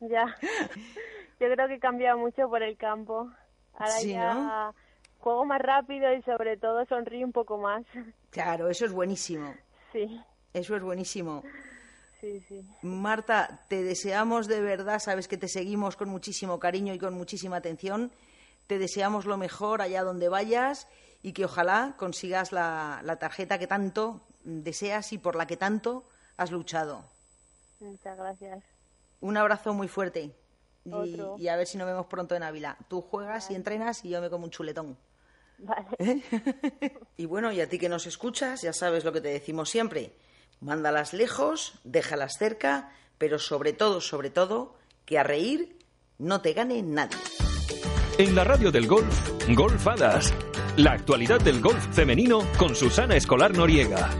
Ya. 0.00 0.26
Yo 1.40 1.50
creo 1.50 1.66
que 1.66 1.74
he 1.74 1.80
cambiado 1.80 2.18
mucho 2.18 2.48
por 2.48 2.62
el 2.62 2.76
campo. 2.76 3.32
Ahora 3.74 4.00
ya 4.00 4.72
juego 5.18 5.44
más 5.44 5.60
rápido 5.60 6.12
y 6.14 6.22
sobre 6.22 6.56
todo 6.56 6.84
sonrío 6.86 7.26
un 7.26 7.32
poco 7.32 7.58
más. 7.58 7.84
Claro, 8.30 8.68
eso 8.68 8.84
es 8.84 8.92
buenísimo. 8.92 9.54
Sí. 9.92 10.20
Eso 10.54 10.76
es 10.76 10.82
buenísimo. 10.82 11.42
Sí, 12.20 12.40
sí. 12.48 12.66
Marta, 12.82 13.64
te 13.68 13.82
deseamos 13.82 14.48
de 14.48 14.60
verdad, 14.60 14.98
sabes 14.98 15.28
que 15.28 15.36
te 15.36 15.48
seguimos 15.48 15.96
con 15.96 16.08
muchísimo 16.08 16.58
cariño 16.58 16.92
y 16.94 16.98
con 16.98 17.14
muchísima 17.14 17.56
atención. 17.56 18.10
Te 18.66 18.78
deseamos 18.78 19.24
lo 19.24 19.36
mejor 19.36 19.82
allá 19.82 20.02
donde 20.02 20.28
vayas 20.28 20.88
y 21.22 21.32
que 21.32 21.44
ojalá 21.44 21.94
consigas 21.96 22.52
la, 22.52 23.00
la 23.04 23.16
tarjeta 23.16 23.58
que 23.58 23.66
tanto 23.66 24.20
deseas 24.44 25.12
y 25.12 25.18
por 25.18 25.36
la 25.36 25.46
que 25.46 25.56
tanto 25.56 26.04
has 26.36 26.50
luchado. 26.50 27.04
Muchas 27.80 28.16
gracias. 28.16 28.64
Un 29.20 29.36
abrazo 29.36 29.72
muy 29.74 29.88
fuerte. 29.88 30.34
Y, 31.38 31.48
a 31.48 31.56
ver 31.56 31.66
si 31.66 31.76
nos 31.76 31.86
vemos 31.86 32.06
pronto 32.06 32.34
en 32.34 32.42
Ávila. 32.42 32.78
Tú 32.88 33.02
juegas 33.02 33.50
y 33.50 33.54
entrenas 33.54 34.04
y 34.04 34.10
yo 34.10 34.20
me 34.20 34.30
como 34.30 34.44
un 34.44 34.50
chuletón. 34.50 34.96
Vale. 35.58 35.88
¿Eh? 35.98 36.22
y 37.16 37.26
bueno, 37.26 37.52
y 37.52 37.60
a 37.60 37.68
ti 37.68 37.78
que 37.78 37.88
nos 37.88 38.06
escuchas, 38.06 38.62
ya 38.62 38.72
sabes 38.72 39.04
lo 39.04 39.12
que 39.12 39.20
te 39.20 39.28
decimos 39.28 39.68
siempre. 39.68 40.12
Mándalas 40.60 41.12
lejos, 41.12 41.74
déjalas 41.84 42.38
cerca, 42.38 42.90
pero 43.18 43.38
sobre 43.38 43.72
todo, 43.72 44.00
sobre 44.00 44.30
todo, 44.30 44.76
que 45.04 45.18
a 45.18 45.22
reír 45.22 45.78
no 46.18 46.40
te 46.40 46.52
gane 46.52 46.82
nadie. 46.82 47.18
En 48.18 48.34
la 48.34 48.44
radio 48.44 48.72
del 48.72 48.86
golf, 48.86 49.30
Golfadas. 49.54 50.34
La 50.76 50.92
actualidad 50.92 51.40
del 51.40 51.60
golf 51.60 51.94
femenino 51.94 52.40
con 52.58 52.74
Susana 52.74 53.16
Escolar 53.16 53.56
Noriega. 53.56 54.10